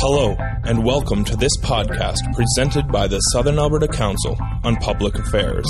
Hello, 0.00 0.36
and 0.62 0.84
welcome 0.84 1.24
to 1.24 1.34
this 1.34 1.56
podcast 1.56 2.18
presented 2.32 2.86
by 2.86 3.08
the 3.08 3.18
Southern 3.32 3.58
Alberta 3.58 3.88
Council 3.88 4.38
on 4.62 4.76
Public 4.76 5.16
Affairs. 5.18 5.66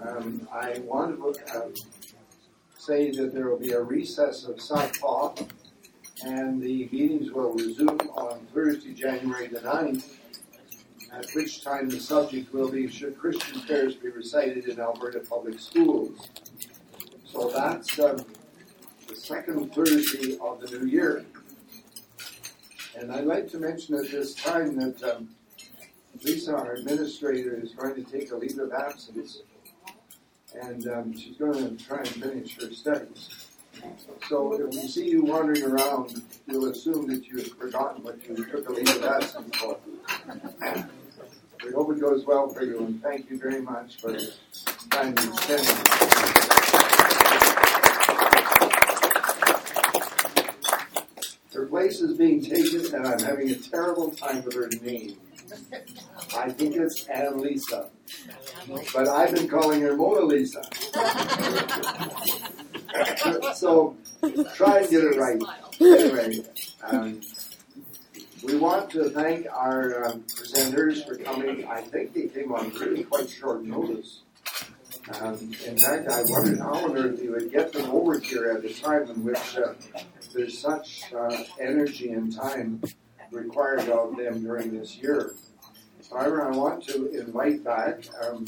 Um, 0.00 0.48
I 0.52 0.80
want 0.80 1.20
to 1.20 1.56
uh, 1.56 1.68
say 2.76 3.12
that 3.12 3.32
there 3.32 3.48
will 3.48 3.60
be 3.60 3.70
a 3.70 3.80
recess 3.80 4.44
of 4.44 4.56
SACPA, 4.56 5.48
and 6.24 6.60
the 6.60 6.88
meetings 6.90 7.30
will 7.30 7.52
resume 7.52 8.00
on 8.16 8.44
Thursday, 8.52 8.92
January 8.92 9.46
the 9.46 9.60
9th, 9.60 10.16
at 11.12 11.30
which 11.32 11.62
time 11.62 11.88
the 11.88 11.98
subject 11.98 12.52
will 12.52 12.70
be 12.70 12.88
Should 12.88 13.18
Christian 13.18 13.60
prayers 13.62 13.94
be 13.96 14.08
recited 14.08 14.66
in 14.66 14.80
Alberta 14.80 15.20
public 15.20 15.58
schools? 15.58 16.28
So 17.24 17.50
that's 17.50 17.98
um, 17.98 18.24
the 19.08 19.16
second 19.16 19.74
Thursday 19.74 20.38
of 20.38 20.60
the 20.60 20.78
new 20.78 20.86
year. 20.86 21.24
And 22.96 23.12
I'd 23.12 23.24
like 23.24 23.50
to 23.52 23.58
mention 23.58 23.94
at 23.94 24.10
this 24.10 24.34
time 24.34 24.76
that 24.76 25.02
um, 25.02 25.28
Lisa, 26.22 26.54
our 26.54 26.74
administrator, 26.74 27.58
is 27.60 27.72
going 27.72 27.94
to 27.94 28.02
take 28.02 28.30
a 28.32 28.36
leave 28.36 28.58
of 28.58 28.72
absence, 28.72 29.42
and 30.60 30.86
um, 30.88 31.16
she's 31.16 31.36
going 31.36 31.76
to 31.76 31.84
try 31.84 31.98
and 31.98 32.08
finish 32.08 32.56
her 32.60 32.72
studies. 32.72 33.28
So 34.28 34.52
if 34.52 34.74
we 34.74 34.88
see 34.88 35.08
you 35.08 35.24
wandering 35.24 35.64
around, 35.64 36.22
we'll 36.46 36.70
assume 36.70 37.06
that 37.06 37.26
you've 37.26 37.52
forgotten 37.56 38.02
what 38.02 38.18
you 38.28 38.44
took 38.44 38.68
a 38.68 38.72
leave 38.72 38.96
of 38.96 39.04
absence 39.04 39.56
for. 39.56 39.78
We 41.64 41.72
hope 41.72 41.90
it 41.92 42.00
goes 42.00 42.24
well 42.24 42.48
for 42.48 42.62
you, 42.64 42.78
and 42.78 43.02
thank 43.02 43.28
you 43.30 43.38
very 43.38 43.60
much 43.60 44.00
for 44.00 44.12
the 44.12 44.32
time 44.90 45.14
you 45.18 45.36
spent. 45.36 45.66
Her 51.52 51.66
place 51.66 52.00
is 52.00 52.16
being 52.16 52.42
taken, 52.42 52.94
and 52.94 53.06
I'm 53.06 53.18
having 53.18 53.50
a 53.50 53.56
terrible 53.56 54.10
time 54.10 54.42
with 54.44 54.54
her 54.54 54.68
name. 54.82 55.18
I 56.36 56.50
think 56.50 56.76
it's 56.76 57.04
Annalisa. 57.04 57.88
But 58.94 59.08
I've 59.08 59.34
been 59.34 59.48
calling 59.48 59.82
her 59.82 59.96
Mona 59.96 60.20
Lisa. 60.22 60.62
so 63.54 63.96
try 64.54 64.78
and 64.78 64.90
get 64.90 65.04
it 65.04 65.16
right. 65.18 65.42
Anyway, 65.80 66.44
um, 66.84 67.20
we 68.50 68.58
want 68.58 68.90
to 68.90 69.08
thank 69.10 69.46
our 69.52 70.06
um, 70.06 70.22
presenters 70.22 71.06
for 71.06 71.16
coming. 71.16 71.66
I 71.66 71.82
think 71.82 72.14
they 72.14 72.26
came 72.26 72.52
on 72.52 72.70
really 72.70 73.04
quite 73.04 73.30
short 73.30 73.62
notice. 73.62 74.22
Um, 75.20 75.34
in 75.66 75.78
fact, 75.78 76.08
I 76.08 76.22
wondered 76.24 76.58
how 76.58 76.74
on 76.74 76.96
earth 76.96 77.22
you 77.22 77.30
would 77.32 77.52
get 77.52 77.72
them 77.72 77.90
over 77.90 78.18
here 78.18 78.50
at 78.50 78.64
a 78.64 78.74
time 78.74 79.08
in 79.10 79.24
which 79.24 79.56
uh, 79.56 79.74
there's 80.34 80.58
such 80.58 81.12
uh, 81.12 81.44
energy 81.60 82.10
and 82.10 82.34
time 82.34 82.82
required 83.30 83.88
of 83.88 84.16
them 84.16 84.42
during 84.42 84.76
this 84.76 84.96
year. 84.96 85.34
However, 86.10 86.50
I 86.50 86.56
want 86.56 86.84
to 86.88 87.08
invite 87.08 87.62
back 87.62 88.02
um, 88.24 88.44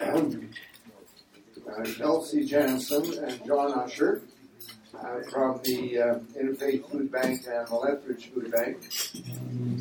uh, 0.00 1.84
Jansen 1.84 3.24
and 3.24 3.44
John 3.44 3.72
Usher 3.72 4.22
uh, 5.02 5.20
from 5.30 5.60
the 5.64 5.98
uh, 5.98 6.18
Interfaith 6.40 6.90
Food 6.90 7.10
Bank 7.10 7.46
and 7.48 7.66
the 7.66 7.74
Lethbridge 7.74 8.30
Food 8.32 8.50
Bank. 8.50 8.78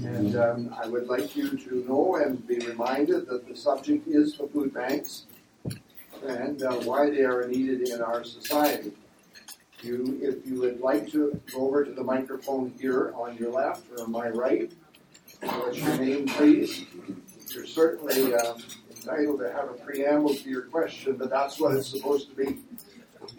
And 0.05 0.35
um, 0.35 0.75
I 0.81 0.87
would 0.87 1.07
like 1.07 1.35
you 1.35 1.57
to 1.57 1.85
know 1.87 2.15
and 2.15 2.45
be 2.47 2.59
reminded 2.59 3.27
that 3.27 3.47
the 3.47 3.55
subject 3.55 4.07
is 4.07 4.37
the 4.37 4.47
food 4.47 4.73
banks 4.73 5.25
and 6.25 6.61
uh, 6.63 6.73
why 6.81 7.09
they 7.09 7.23
are 7.23 7.47
needed 7.47 7.89
in 7.89 8.01
our 8.01 8.23
society. 8.23 8.91
You, 9.81 10.19
if 10.21 10.47
you 10.47 10.59
would 10.61 10.79
like 10.79 11.11
to 11.11 11.39
go 11.53 11.67
over 11.67 11.85
to 11.85 11.91
the 11.91 12.03
microphone 12.03 12.73
here 12.79 13.13
on 13.15 13.37
your 13.37 13.51
left 13.51 13.83
or 13.91 14.03
on 14.03 14.11
my 14.11 14.29
right, 14.29 14.71
what's 15.41 15.77
your 15.77 15.97
name, 15.97 16.27
please? 16.27 16.85
You're 17.53 17.67
certainly 17.67 18.33
um, 18.33 18.57
entitled 18.89 19.39
to 19.39 19.51
have 19.51 19.69
a 19.69 19.73
preamble 19.73 20.33
to 20.33 20.49
your 20.49 20.63
question, 20.63 21.15
but 21.17 21.29
that's 21.29 21.59
what 21.59 21.75
it's 21.75 21.89
supposed 21.89 22.29
to 22.29 22.35
be, 22.35 22.57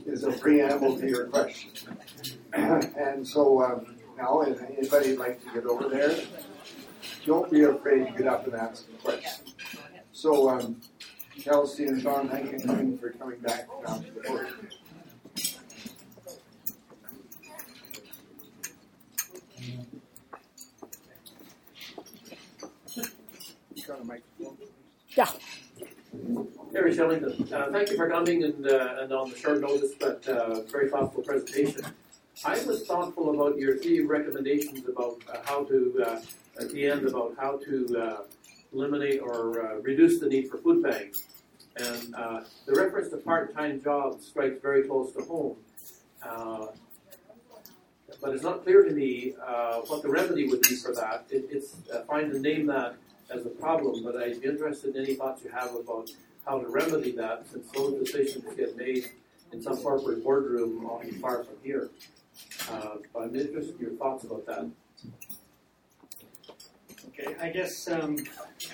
is 0.08 0.24
a 0.24 0.32
preamble 0.32 0.98
to 0.98 1.06
your 1.06 1.26
question. 1.26 1.70
and 2.52 3.26
so 3.26 3.62
um, 3.62 3.98
now, 4.18 4.40
if 4.40 4.60
anybody 4.62 5.10
would 5.10 5.18
like 5.18 5.40
to 5.44 5.54
get 5.54 5.64
over 5.66 5.88
there, 5.88 6.16
don't 7.24 7.48
be 7.50 7.62
afraid 7.62 8.06
to 8.06 8.12
get 8.18 8.26
up 8.26 8.46
and 8.46 8.56
ask 8.56 8.86
a 8.88 9.02
question. 9.02 9.46
So, 10.10 10.48
um, 10.50 10.80
Kelsey 11.40 11.86
and 11.86 12.02
John, 12.02 12.28
thank 12.28 12.50
you 12.50 12.98
for 13.00 13.10
coming 13.10 13.38
back 13.38 13.68
down 13.86 14.02
to 14.02 14.10
the 14.10 14.20
podium. 14.20 14.68
Got 23.86 24.00
a 24.00 24.04
microphone? 24.04 24.58
Yeah. 25.16 25.30
Terry 26.72 26.94
Shellington, 26.94 27.50
uh, 27.50 27.70
thank 27.72 27.90
you 27.90 27.96
for 27.96 28.10
coming 28.10 28.44
and, 28.44 28.66
uh, 28.66 28.96
and 29.00 29.12
on 29.12 29.30
the 29.30 29.36
short 29.36 29.60
notice, 29.60 29.92
but 29.98 30.26
uh, 30.28 30.60
very 30.64 30.90
thoughtful 30.90 31.22
presentation. 31.22 31.82
I 32.44 32.62
was 32.64 32.86
thoughtful 32.86 33.34
about 33.34 33.58
your 33.58 33.78
three 33.78 34.00
recommendations 34.00 34.86
about 34.86 35.22
uh, 35.32 35.38
how 35.44 35.64
to, 35.64 36.04
uh, 36.06 36.20
at 36.60 36.70
the 36.70 36.86
end, 36.86 37.06
about 37.06 37.34
how 37.38 37.58
to 37.64 37.98
uh, 37.98 38.22
eliminate 38.72 39.20
or 39.20 39.80
reduce 39.80 40.20
the 40.20 40.26
need 40.26 40.50
for 40.50 40.58
food 40.58 40.82
banks. 40.82 41.24
And 41.76 42.14
the 42.66 42.74
reference 42.74 43.08
to 43.10 43.16
part-time 43.16 43.82
jobs 43.82 44.26
strikes 44.26 44.60
very 44.60 44.82
close 44.82 45.12
to 45.14 45.22
home. 45.22 45.56
But 48.20 48.34
it's 48.34 48.42
not 48.42 48.64
clear 48.64 48.82
to 48.82 48.90
me 48.90 49.34
what 49.86 50.02
the 50.02 50.10
remedy 50.10 50.48
would 50.48 50.62
be 50.62 50.76
for 50.76 50.94
that. 50.94 51.24
It, 51.30 51.46
it's 51.50 51.76
fine 52.06 52.30
to 52.30 52.38
name 52.38 52.66
that 52.66 52.96
as 53.30 53.46
a 53.46 53.50
problem, 53.50 54.04
but 54.04 54.16
I'd 54.16 54.40
be 54.40 54.48
interested 54.48 54.94
in 54.94 55.04
any 55.04 55.14
thoughts 55.14 55.42
you 55.44 55.50
have 55.50 55.74
about 55.74 56.10
how 56.48 56.58
to 56.58 56.68
remedy 56.68 57.12
that, 57.12 57.46
since 57.52 57.70
those 57.72 57.94
decisions 58.00 58.44
get 58.56 58.76
made 58.76 59.10
in 59.52 59.62
some 59.62 59.76
corporate 59.76 60.24
boardroom 60.24 60.88
far 61.20 61.44
from 61.44 61.56
here. 61.62 61.90
Uh, 62.70 62.96
but 63.12 63.24
I'm 63.24 63.36
interested 63.36 63.74
in 63.74 63.80
your 63.80 63.90
thoughts 63.92 64.24
about 64.24 64.46
that. 64.46 64.70
Okay, 67.08 67.34
I 67.40 67.50
guess 67.50 67.88
um, 67.90 68.16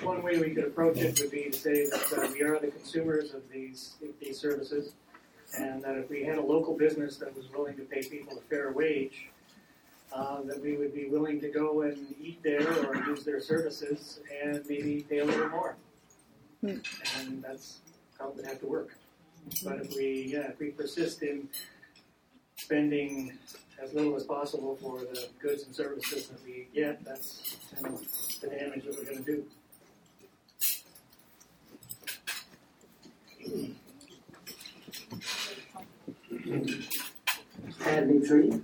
one 0.02 0.22
way 0.22 0.38
we 0.38 0.50
could 0.50 0.64
approach 0.64 0.98
it 0.98 1.18
would 1.20 1.30
be 1.30 1.50
to 1.50 1.52
say 1.52 1.86
that 1.86 2.12
uh, 2.16 2.28
we 2.32 2.42
are 2.42 2.58
the 2.58 2.68
consumers 2.68 3.32
of 3.32 3.42
these 3.50 3.94
these 4.20 4.38
services, 4.38 4.92
and 5.58 5.82
that 5.82 5.96
if 5.96 6.10
we 6.10 6.24
had 6.24 6.36
a 6.36 6.42
local 6.42 6.76
business 6.76 7.16
that 7.16 7.34
was 7.34 7.50
willing 7.52 7.76
to 7.76 7.82
pay 7.82 8.02
people 8.02 8.36
a 8.36 8.42
fair 8.42 8.72
wage, 8.72 9.28
uh, 10.12 10.42
that 10.42 10.60
we 10.60 10.76
would 10.76 10.94
be 10.94 11.06
willing 11.08 11.40
to 11.40 11.48
go 11.48 11.82
and 11.82 12.14
eat 12.20 12.42
there 12.42 12.68
or 12.86 12.96
use 13.06 13.24
their 13.24 13.40
services 13.40 14.20
and 14.44 14.62
maybe 14.68 15.06
pay 15.08 15.20
a 15.20 15.24
little 15.24 15.48
more. 15.48 15.76
And 16.64 17.42
that's 17.42 17.80
how 18.18 18.28
it 18.28 18.36
would 18.36 18.46
have 18.46 18.60
to 18.60 18.66
work. 18.66 18.96
But 19.62 19.80
if 19.80 19.94
we 19.94 20.30
yeah, 20.32 20.50
if 20.50 20.58
we 20.58 20.70
persist 20.70 21.22
in 21.22 21.48
spending 22.56 23.36
as 23.82 23.92
little 23.92 24.16
as 24.16 24.24
possible 24.24 24.78
for 24.80 25.00
the 25.00 25.28
goods 25.42 25.64
and 25.64 25.74
services 25.74 26.28
that 26.28 26.42
we 26.44 26.68
get, 26.74 27.04
that's 27.04 27.56
the 28.40 28.48
damage 28.48 28.84
that 28.84 28.96
we're 28.96 29.04
going 29.04 29.24
to 29.24 29.32
do. 29.32 29.44
Andy 37.86 38.26
Tree, 38.26 38.60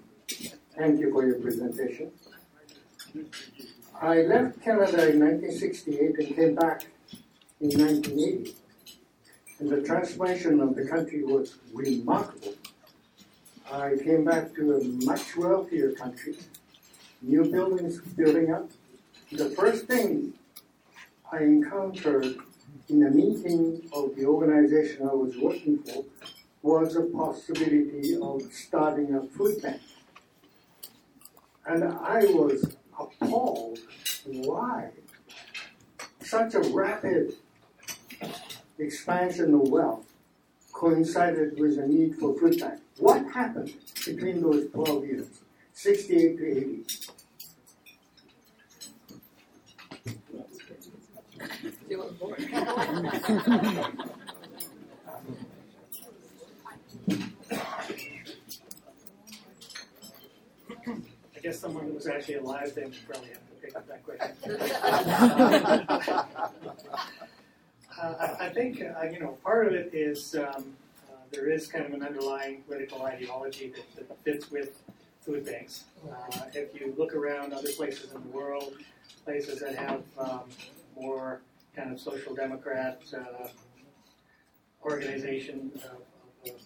thank 0.77 1.01
you 1.01 1.13
for 1.13 1.27
your 1.27 1.39
presentation. 1.39 2.11
I 4.01 4.23
left 4.23 4.63
Canada 4.63 5.11
in 5.11 5.21
1968 5.21 6.19
and 6.19 6.37
came 6.37 6.55
back 6.55 6.87
in 7.61 7.69
1980. 7.79 8.55
And 9.59 9.69
the 9.69 9.83
transformation 9.83 10.61
of 10.61 10.75
the 10.75 10.87
country 10.87 11.23
was 11.23 11.57
remarkable. 11.75 12.55
I 13.71 13.97
came 14.03 14.25
back 14.25 14.55
to 14.55 14.77
a 14.77 14.85
much 15.05 15.37
wealthier 15.37 15.93
country, 15.93 16.37
new 17.23 17.45
buildings 17.45 18.01
building 18.01 18.53
up. 18.53 18.71
The 19.31 19.51
first 19.51 19.87
thing 19.87 20.33
I 21.31 21.39
encountered 21.39 22.37
in 22.89 23.03
a 23.05 23.11
meeting 23.11 23.89
of 23.93 24.17
the 24.17 24.25
organization 24.25 25.07
I 25.07 25.15
was 25.15 25.37
working 25.37 25.79
for 25.79 26.05
was 26.63 26.97
a 26.97 27.03
possibility 27.03 28.17
of 28.21 28.43
starting 28.53 29.15
a 29.15 29.23
food 29.23 29.63
bank. 29.63 29.81
And 31.67 31.85
I 31.85 32.25
was 32.25 32.77
appalled 32.99 33.79
why 34.25 34.91
such 36.23 36.55
a 36.55 36.61
rapid 36.61 37.35
expansion 38.81 39.55
of 39.55 39.69
wealth 39.69 40.07
coincided 40.73 41.59
with 41.59 41.77
the 41.77 41.87
need 41.87 42.17
for 42.17 42.37
food 42.39 42.59
bank. 42.59 42.81
What 42.99 43.25
happened 43.33 43.73
between 44.05 44.43
those 44.43 44.71
12 44.71 45.07
years, 45.07 45.27
68 45.73 46.39
to 46.39 46.47
80? 46.47 46.85
support. 52.21 52.41
I 61.37 61.41
guess 61.43 61.59
someone 61.59 61.87
who 61.87 61.95
was 61.95 62.07
actually 62.07 62.35
alive 62.35 62.75
then 62.75 62.93
should 62.93 63.09
probably 63.09 63.31
have 63.31 63.39
to 63.39 63.55
pick 63.63 63.75
up 63.77 63.89
that 63.89 64.05
question. 64.05 64.27
I, 68.03 68.47
I, 68.47 68.49
think 68.51 68.83
uh, 68.83 69.03
you 69.05 69.21
know 69.21 69.39
part 69.45 69.67
of 69.67 69.75
it 69.75 69.91
is 69.93 70.35
um, 70.35 70.75
uh, 71.09 71.17
there 71.33 71.51
is 71.51 71.67
kind 71.67 71.85
of 71.85 71.93
an 71.93 72.03
underlying 72.03 72.63
political 72.63 73.03
ideology 73.03 73.73
that, 73.97 74.09
that 74.09 74.25
fits 74.25 74.51
with 74.51 74.83
food 75.21 75.45
banks. 75.45 75.85
Uh, 76.11 76.41
if 76.55 76.79
you 76.79 76.95
look 76.97 77.15
around 77.15 77.53
other 77.53 77.71
places 77.73 78.13
in 78.13 78.23
the 78.23 78.29
world, 78.29 78.75
places 79.25 79.61
that 79.61 79.75
have 79.75 80.03
um, 80.19 80.43
more 80.99 81.41
kind 81.77 81.93
of 81.93 82.01
social 82.01 82.35
democrat 82.35 83.03
uh, 83.15 83.49
organization 84.83 85.71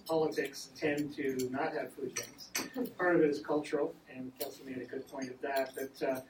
politics 0.07 0.69
tend 0.77 1.15
to 1.17 1.49
not 1.51 1.73
have 1.73 1.93
food 1.95 2.15
banks. 2.15 2.91
Part 2.97 3.17
of 3.17 3.23
it 3.23 3.31
is 3.31 3.41
cultural, 3.41 3.93
and 4.15 4.31
Kelsey 4.39 4.63
made 4.65 4.79
a 4.79 4.85
good 4.85 5.09
point 5.09 5.31
of 5.31 5.41
that. 5.41 5.75
That 5.75 6.23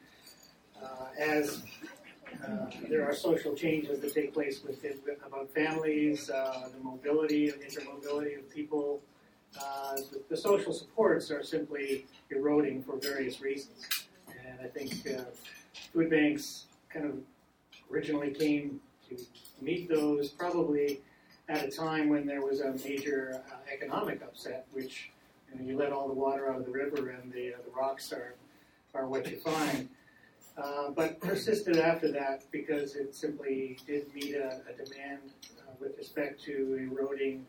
uh, 0.83 1.07
as 1.19 1.63
uh, 2.43 2.67
there 2.89 3.05
are 3.05 3.15
social 3.15 3.55
changes 3.55 4.01
that 4.01 4.15
take 4.15 4.33
place 4.33 4.63
within 4.63 4.99
about 5.27 5.51
families, 5.51 6.31
uh, 6.31 6.69
the 6.77 6.83
mobility 6.83 7.51
and 7.51 7.63
intermobility 7.63 8.35
of 8.35 8.49
people. 8.51 9.01
Uh, 9.61 9.97
the, 9.97 10.21
the, 10.31 10.37
social 10.37 10.73
supports 10.73 11.31
are 11.31 11.45
simply 11.45 12.07
eroding 12.31 12.83
for 12.83 12.97
various 12.99 13.41
reasons, 13.41 13.87
and 14.45 14.59
I 14.61 14.67
think 14.67 15.07
food 15.93 16.11
banks 16.11 16.67
kind 16.93 17.07
of 17.07 17.19
originally 17.93 18.33
came 18.33 18.81
to 19.09 19.17
meet 19.61 19.89
those 19.89 20.31
probably 20.31 21.01
at 21.49 21.65
a 21.65 21.71
time 21.71 22.09
when 22.09 22.27
there 22.27 22.41
was 22.41 22.61
a 22.61 22.73
major 22.85 23.43
uh, 23.51 23.57
economic 23.73 24.23
upset, 24.23 24.67
which 24.73 25.11
you, 25.53 25.59
know, 25.59 25.65
you, 25.65 25.79
let 25.79 25.93
all 25.93 26.09
the 26.09 26.15
water 26.15 26.51
out 26.51 26.59
of 26.59 26.65
the 26.65 26.73
river 26.73 27.11
and 27.11 27.33
the, 27.33 27.55
uh, 27.55 27.59
the 27.65 27.71
rocks 27.71 28.13
are, 28.13 28.35
are 28.95 29.07
what 29.07 29.31
you 29.31 29.39
find. 29.39 29.89
Uh, 30.57 30.91
but 30.91 31.21
persisted 31.21 31.79
after 31.79 32.13
that 32.13 32.45
because 32.53 32.95
it 32.95 33.13
simply 33.13 33.77
did 33.89 34.07
meet 34.15 34.37
a, 34.37 34.61
a 34.71 34.85
demand 34.85 35.19
uh, 35.59 35.73
with 35.81 35.99
respect 35.99 36.41
to 36.41 36.79
eroding 36.93 37.45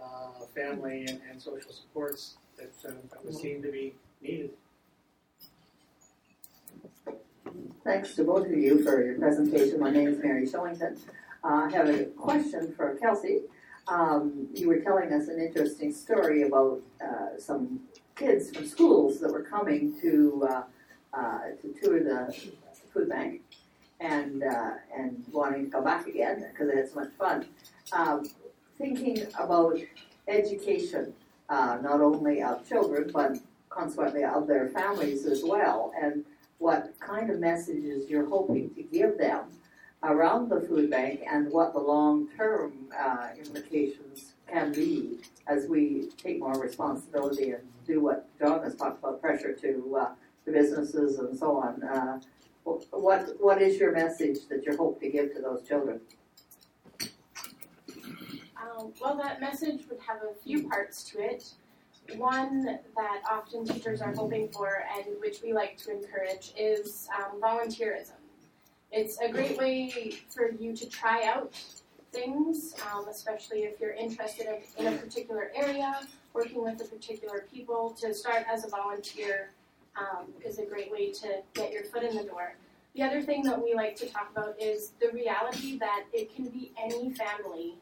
uh, 0.00 0.44
family 0.54 1.04
and, 1.08 1.20
and, 1.28 1.42
social 1.42 1.72
supports 1.72 2.36
that, 2.56 2.70
um, 2.88 2.96
that 3.10 3.24
was 3.24 3.40
seen 3.40 3.60
to 3.60 3.72
be 3.72 3.92
needed. 4.22 4.50
Thanks 7.82 8.14
to 8.14 8.22
both 8.24 8.46
of 8.46 8.52
you 8.52 8.84
for 8.84 9.04
your 9.04 9.18
presentation. 9.18 9.80
My 9.80 9.90
name 9.90 10.06
is 10.06 10.18
Mary 10.22 10.46
Shillington. 10.46 10.96
Uh, 11.42 11.48
I 11.48 11.70
have 11.70 11.88
a 11.88 12.04
question 12.04 12.72
for 12.76 12.94
Kelsey. 12.96 13.40
Um, 13.88 14.46
you 14.54 14.68
were 14.68 14.78
telling 14.78 15.12
us 15.12 15.26
an 15.26 15.40
interesting 15.40 15.92
story 15.92 16.42
about 16.42 16.80
some 17.36 17.80
kids 18.14 18.54
from 18.54 18.66
schools 18.66 19.18
that 19.20 19.32
were 19.32 19.42
coming 19.42 20.00
to 20.00 20.64
uh, 21.16 21.40
to 21.60 21.74
tour 21.82 22.02
the 22.02 22.34
food 22.92 23.08
bank 23.08 23.42
and 24.00 24.42
uh, 24.42 24.72
and 24.96 25.24
wanting 25.32 25.64
to 25.64 25.70
go 25.70 25.82
back 25.82 26.06
again 26.06 26.46
because 26.50 26.68
they 26.68 26.76
had 26.76 26.88
so 26.88 27.00
much 27.00 27.12
fun. 27.18 27.46
Um, 27.92 28.28
thinking 28.78 29.26
about 29.38 29.78
education, 30.28 31.12
uh, 31.48 31.78
not 31.82 32.00
only 32.00 32.42
of 32.42 32.68
children 32.68 33.10
but 33.12 33.36
consequently 33.68 34.24
of 34.24 34.46
their 34.46 34.68
families 34.68 35.26
as 35.26 35.42
well, 35.44 35.92
and 36.00 36.24
what 36.58 36.94
kind 37.00 37.30
of 37.30 37.40
messages 37.40 38.08
you're 38.08 38.28
hoping 38.28 38.70
to 38.74 38.82
give 38.82 39.18
them 39.18 39.44
around 40.02 40.48
the 40.48 40.60
food 40.60 40.90
bank 40.90 41.20
and 41.30 41.50
what 41.50 41.72
the 41.72 41.80
long-term 41.80 42.72
uh, 42.98 43.28
implications 43.38 44.34
can 44.46 44.72
be 44.72 45.18
as 45.46 45.66
we 45.66 46.10
take 46.18 46.38
more 46.38 46.54
responsibility 46.60 47.50
and 47.52 47.62
do 47.86 48.00
what 48.00 48.28
John 48.38 48.62
has 48.62 48.76
talked 48.76 48.98
about, 48.98 49.20
pressure 49.20 49.52
to 49.52 49.96
uh, 50.00 50.08
businesses 50.52 51.18
and 51.18 51.36
so 51.38 51.56
on. 51.56 51.82
Uh, 51.82 52.20
what 52.64 53.28
what 53.40 53.60
is 53.60 53.78
your 53.78 53.92
message 53.92 54.48
that 54.48 54.64
you 54.64 54.76
hope 54.76 55.00
to 55.00 55.08
give 55.08 55.34
to 55.34 55.40
those 55.40 55.66
children? 55.66 56.00
Um, 58.56 58.92
well, 59.00 59.16
that 59.16 59.40
message 59.40 59.82
would 59.88 60.00
have 60.00 60.18
a 60.22 60.34
few 60.42 60.68
parts 60.68 61.04
to 61.10 61.18
it. 61.20 61.52
One 62.16 62.64
that 62.64 63.22
often 63.30 63.64
teachers 63.64 64.00
are 64.02 64.14
hoping 64.14 64.48
for 64.48 64.84
and 64.96 65.06
which 65.20 65.42
we 65.42 65.52
like 65.52 65.76
to 65.78 65.92
encourage 65.92 66.52
is 66.56 67.08
um, 67.18 67.40
volunteerism. 67.40 68.12
It's 68.92 69.18
a 69.20 69.28
great 69.28 69.58
way 69.58 70.18
for 70.28 70.50
you 70.50 70.76
to 70.76 70.88
try 70.88 71.24
out 71.24 71.58
things, 72.12 72.74
um, 72.92 73.08
especially 73.08 73.64
if 73.64 73.80
you're 73.80 73.92
interested 73.92 74.46
in, 74.46 74.86
in, 74.86 74.94
a 74.94 74.96
particular 74.96 75.50
area, 75.54 76.00
working 76.32 76.62
with 76.62 76.80
a 76.80 76.84
particular 76.84 77.46
people. 77.52 77.96
To 78.00 78.14
start 78.14 78.44
as 78.50 78.64
a 78.64 78.68
volunteer 78.68 79.50
um, 79.96 80.26
is 80.44 80.58
a 80.58 80.64
great 80.64 80.90
way 80.90 81.12
to 81.12 81.42
get 81.54 81.72
your 81.72 81.84
foot 81.84 82.02
in 82.02 82.16
the 82.16 82.24
door. 82.24 82.56
The 82.94 83.02
other 83.02 83.22
thing 83.22 83.42
that 83.42 83.62
we 83.62 83.74
like 83.74 83.96
to 83.96 84.06
talk 84.06 84.30
about 84.30 84.60
is 84.60 84.92
the 85.00 85.10
reality 85.12 85.78
that 85.78 86.04
it 86.12 86.34
can 86.34 86.48
be 86.48 86.72
any 86.80 87.12
family 87.12 87.74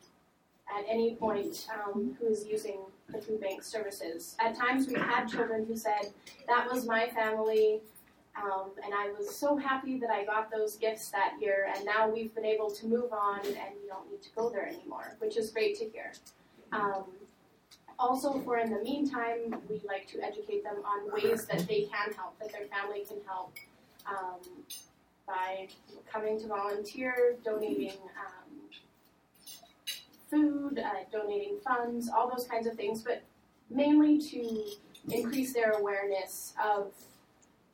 at 0.74 0.84
any 0.88 1.16
point 1.16 1.66
um, 1.74 2.16
who 2.18 2.26
is 2.26 2.46
using 2.46 2.78
the 3.08 3.20
food 3.20 3.40
bank 3.40 3.62
services. 3.62 4.36
At 4.40 4.56
times, 4.56 4.86
we've 4.86 4.96
had 4.96 5.26
children 5.26 5.66
who 5.66 5.76
said, 5.76 6.12
That 6.48 6.66
was 6.70 6.86
my 6.86 7.08
family. 7.08 7.80
Um, 8.34 8.70
and 8.82 8.94
I 8.94 9.10
was 9.18 9.34
so 9.34 9.58
happy 9.58 9.98
that 9.98 10.08
I 10.08 10.24
got 10.24 10.50
those 10.50 10.76
gifts 10.76 11.10
that 11.10 11.34
year, 11.38 11.70
and 11.76 11.84
now 11.84 12.08
we've 12.08 12.34
been 12.34 12.46
able 12.46 12.70
to 12.70 12.86
move 12.86 13.12
on 13.12 13.40
and 13.40 13.74
we 13.82 13.86
don't 13.86 14.10
need 14.10 14.22
to 14.22 14.30
go 14.34 14.48
there 14.48 14.66
anymore, 14.66 15.16
which 15.18 15.36
is 15.36 15.50
great 15.50 15.78
to 15.80 15.84
hear. 15.90 16.12
Um, 16.72 17.04
also, 17.98 18.40
for 18.40 18.58
in 18.58 18.70
the 18.70 18.82
meantime, 18.82 19.54
we 19.68 19.80
like 19.86 20.06
to 20.08 20.20
educate 20.20 20.64
them 20.64 20.76
on 20.84 21.12
ways 21.12 21.46
that 21.46 21.66
they 21.68 21.82
can 21.82 22.12
help, 22.14 22.38
that 22.38 22.52
their 22.52 22.66
family 22.66 23.04
can 23.06 23.18
help 23.26 23.54
um, 24.06 24.40
by 25.26 25.68
coming 26.10 26.40
to 26.40 26.46
volunteer, 26.46 27.36
donating 27.44 27.92
um, 27.92 28.52
food, 30.30 30.78
uh, 30.78 30.90
donating 31.10 31.58
funds, 31.64 32.08
all 32.08 32.30
those 32.30 32.46
kinds 32.46 32.66
of 32.66 32.74
things, 32.74 33.02
but 33.02 33.22
mainly 33.70 34.20
to 34.20 34.64
increase 35.10 35.52
their 35.52 35.72
awareness 35.72 36.54
of 36.62 36.93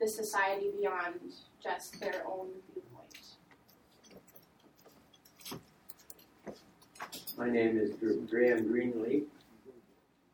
the 0.01 0.09
society 0.09 0.71
beyond 0.79 1.21
just 1.63 2.01
their 2.01 2.23
own 2.27 2.49
viewpoint. 2.73 3.19
My 7.37 7.51
name 7.51 7.79
is 7.79 7.91
Graham 8.29 8.67
Greenleaf. 8.69 9.25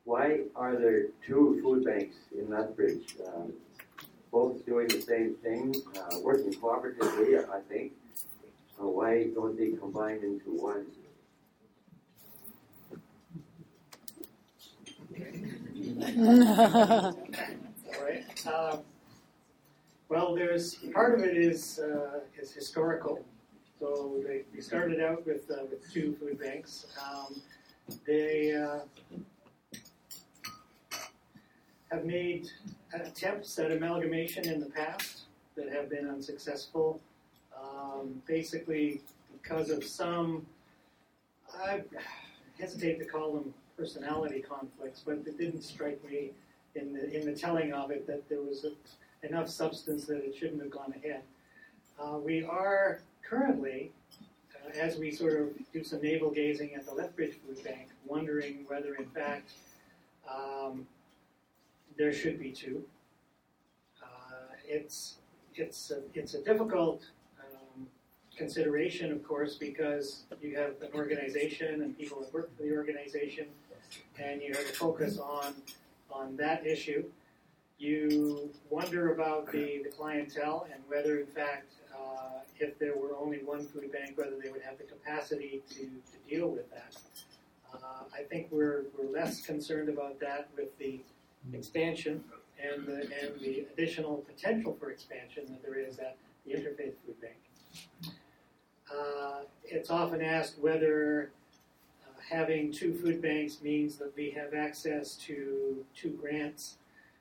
Why 0.05 0.41
are 0.55 0.77
there 0.77 1.07
two 1.27 1.61
food 1.63 1.85
banks 1.85 2.17
in 2.37 2.51
Lethbridge? 2.51 3.17
Um, 3.27 3.53
both 4.31 4.67
doing 4.67 4.89
the 4.89 5.01
same 5.01 5.37
thing, 5.43 5.75
uh, 5.97 6.19
working 6.21 6.53
cooperatively, 6.53 7.49
I 7.49 7.61
think. 7.69 7.93
Uh, 8.81 8.87
why 8.89 9.29
don't 9.35 9.57
they 9.57 9.71
combine 9.71 10.19
into 10.23 10.51
one? 10.51 10.87
All 17.87 18.05
right. 18.05 18.47
Um, 18.47 18.81
well, 20.09 20.35
there's 20.35 20.75
part 20.93 21.15
of 21.15 21.25
it 21.25 21.37
is 21.37 21.79
uh, 21.79 22.21
is 22.39 22.53
historical. 22.53 23.25
So 23.81 24.23
they, 24.27 24.61
started 24.61 25.01
out 25.01 25.27
with 25.27 25.51
uh, 25.51 25.65
with 25.71 25.91
two 25.93 26.17
food 26.19 26.39
banks. 26.41 26.87
Um, 27.03 27.41
they 28.07 28.55
uh, 28.55 28.81
have 31.95 32.05
made 32.05 32.51
attempts 32.93 33.59
at 33.59 33.71
amalgamation 33.71 34.49
in 34.49 34.59
the 34.59 34.67
past 34.67 35.23
that 35.57 35.71
have 35.73 35.89
been 35.89 36.09
unsuccessful. 36.09 37.01
Um, 37.57 38.21
basically, 38.27 39.01
because 39.33 39.71
of 39.71 39.85
some, 39.85 40.45
I 41.63 41.83
hesitate 42.59 42.99
to 42.99 43.05
call 43.05 43.35
them 43.35 43.55
personality 43.77 44.41
conflicts, 44.41 45.03
but 45.05 45.19
it 45.27 45.39
didn't 45.39 45.63
strike 45.63 46.03
me 46.09 46.33
in 46.75 46.93
the 46.93 47.17
in 47.17 47.25
the 47.27 47.35
telling 47.35 47.73
of 47.73 47.93
it 47.93 48.07
that 48.09 48.29
there 48.29 48.41
was 48.41 48.65
a 48.65 49.27
enough 49.27 49.49
substance 49.49 50.05
that 50.07 50.19
it 50.25 50.37
shouldn't 50.37 50.61
have 50.61 50.71
gone 50.71 50.93
ahead. 50.97 51.23
Uh, 51.99 52.19
we 52.19 52.45
are 52.45 53.01
currently, 53.23 53.93
uh, 54.21 54.79
as 54.79 54.99
we 54.99 55.13
sort 55.13 55.41
of 55.41 55.49
do 55.73 55.85
some 55.85 56.03
navel 56.03 56.31
gazing 56.31 56.75
at 56.75 56.85
the 56.85 56.93
Lethbridge 56.93 57.37
Food 57.47 57.63
Bank, 57.63 57.89
wondering 58.05 58.65
whether 58.67 58.97
in 58.97 59.07
fact 59.07 59.53
um, 60.29 60.87
there 61.97 62.13
should 62.13 62.39
be 62.39 62.51
two. 62.51 62.83
Uh, 64.03 64.07
it's 64.67 65.17
it's 65.55 65.91
a, 65.91 66.01
it's 66.15 66.35
a 66.35 66.43
difficult 66.43 67.03
um, 67.41 67.87
consideration, 68.37 69.13
of 69.13 69.23
course, 69.27 69.55
because 69.57 70.25
you 70.43 70.57
have 70.57 70.73
an 70.83 70.89
organization 70.95 71.83
and 71.83 71.97
people 71.97 72.21
that 72.21 72.33
work 72.35 72.51
for 72.57 72.63
the 72.65 72.73
organization, 72.77 73.47
and 74.19 74.43
you 74.43 74.53
have 74.53 74.67
to 74.67 74.73
focus 74.73 75.19
on 75.19 75.55
on 76.11 76.37
that 76.37 76.67
issue. 76.67 77.05
you 77.79 78.51
wonder 78.71 79.13
about 79.13 79.51
the, 79.51 79.83
the 79.85 79.91
clientele 79.91 80.67
and 80.73 80.83
whether, 80.89 81.19
in 81.19 81.27
fact, 81.27 81.73
uh, 81.95 82.41
if 82.59 82.79
there 82.79 82.97
were 82.97 83.17
only 83.17 83.39
one 83.39 83.67
food 83.67 83.91
bank, 83.93 84.17
whether 84.17 84.37
they 84.43 84.51
would 84.51 84.63
have 84.63 84.79
the 84.79 84.85
capacity 84.85 85.63
to, 85.71 85.81
to 85.81 86.17
deal 86.29 86.49
with 86.49 86.71
that. 86.71 86.97
Uh, 87.75 88.05
I 88.15 88.23
think 88.23 88.47
we're, 88.51 88.85
we're 88.97 89.11
less 89.11 89.41
concerned 89.41 89.89
about 89.89 90.21
that 90.21 90.49
with 90.57 90.77
the 90.79 91.01
expansion 91.53 92.23
and 92.63 92.87
the, 92.87 93.01
and 93.23 93.41
the 93.41 93.67
additional 93.73 94.25
potential 94.29 94.77
for 94.79 94.91
expansion 94.91 95.45
that 95.49 95.63
there 95.63 95.79
is 95.79 95.99
at 95.99 96.17
the 96.47 96.53
Interfaith 96.53 96.95
Food 97.05 97.21
Bank. 97.21 98.15
Uh, 98.91 99.41
it's 99.65 99.91
often 99.91 100.23
asked 100.23 100.59
whether 100.61 101.31
uh, 102.07 102.21
having 102.31 102.73
two 102.73 102.95
food 102.95 103.21
banks 103.21 103.61
means 103.63 103.97
that 103.97 104.13
we 104.17 104.31
have 104.31 104.55
access 104.55 105.17
to 105.17 105.85
two 105.95 106.11
grants 106.11 106.77